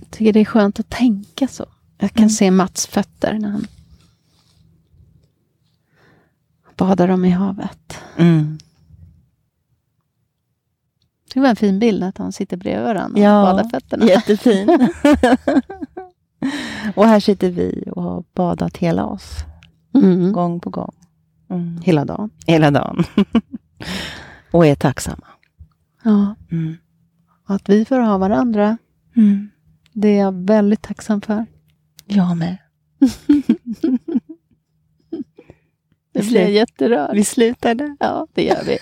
[0.01, 1.67] Jag tycker det är skönt att tänka så.
[1.99, 2.31] Jag kan Mm.
[2.31, 3.67] se Mats fötter när han
[6.77, 7.99] badar dem i havet.
[8.17, 8.59] Mm.
[11.35, 14.07] Det var en fin bild att han sitter bredvid varandra och Ja, badar fötterna.
[14.07, 14.69] Jättefin.
[16.95, 19.31] och här sitter vi och har badat hela oss,
[19.95, 20.33] Mm.
[20.33, 20.95] gång på gång.
[21.51, 21.81] Mm.
[21.85, 22.31] Hela dagen.
[22.47, 23.05] Hela dagen.
[24.51, 25.27] och är tacksamma.
[26.03, 26.35] Ja.
[26.51, 26.77] Mm.
[27.47, 28.79] Att vi får ha varandra,
[29.17, 29.51] Mm.
[29.93, 31.47] det är jag väldigt tacksam för.
[32.07, 32.57] Jag med.
[36.13, 37.15] Vi blir jag jätterörd.
[37.17, 37.97] Vi slutar där.
[38.01, 38.79] Ja, det gör vi.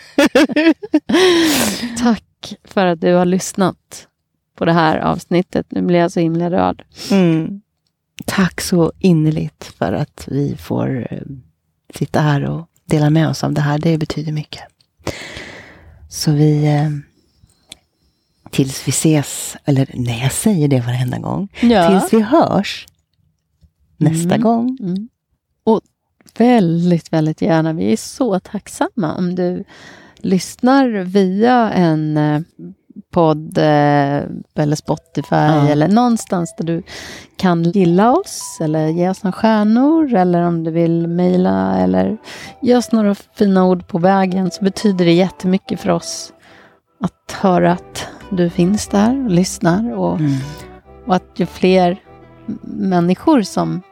[1.98, 4.08] Tack för att du har lyssnat
[4.54, 5.66] på det här avsnittet.
[5.70, 6.84] Nu blir jag så himla rörd.
[7.10, 7.60] Mm.
[8.26, 11.20] Tack så innerligt för att vi får eh,
[11.94, 13.78] sitta här och dela med oss av det här.
[13.78, 14.62] Det betyder mycket.
[16.08, 16.66] Så vi...
[18.54, 21.48] Tills vi ses, eller nej, jag säger det varenda gång.
[21.60, 22.86] Tills vi hörs
[23.96, 24.40] nästa Mm.
[24.40, 24.78] gång.
[24.80, 25.08] Mm.
[25.64, 25.80] Och
[26.38, 27.72] väldigt, väldigt gärna.
[27.72, 29.64] Vi är så tacksamma om du
[30.16, 32.40] lyssnar via en eh,
[33.12, 33.64] podd eh,
[34.54, 35.68] eller Spotify Ja.
[35.68, 36.82] eller någonstans där du
[37.36, 42.16] kan gilla oss eller ge oss några stjärnor eller om du vill mejla eller
[42.62, 46.32] ge oss några fina ord på vägen så betyder det jättemycket för oss
[47.00, 48.06] att höra att
[48.36, 50.32] du finns där och lyssnar och, Mm.
[51.06, 51.96] och att ju fler
[52.62, 53.82] människor som,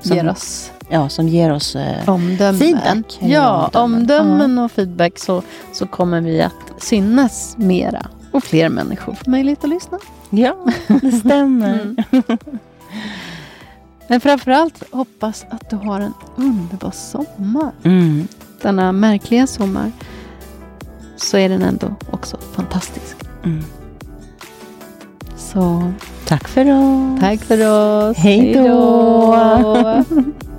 [0.00, 1.76] Som- ger oss Ja, som ger oss...
[1.76, 2.58] Eh, omdömen.
[2.60, 3.18] Feedback.
[3.20, 4.00] Ja, Omdömen.
[4.32, 5.42] omdömen och feedback så,
[5.72, 8.06] så kommer vi att synas mera.
[8.32, 9.98] Och fler människor får möjlighet att lyssna.
[10.30, 10.56] Ja,
[11.02, 11.80] det stämmer.
[11.80, 11.96] Mm.
[14.08, 17.72] Men framförallt hoppas att du har en underbar sommar.
[17.82, 18.28] Mm.
[18.62, 19.92] Denna märkliga sommar.
[21.16, 23.16] Så är den ändå också fantastisk.
[23.44, 23.64] Mm.
[25.54, 25.92] Så
[26.26, 27.20] Tack för oss.
[27.20, 28.16] tack för oss.
[28.16, 30.02] Hej då.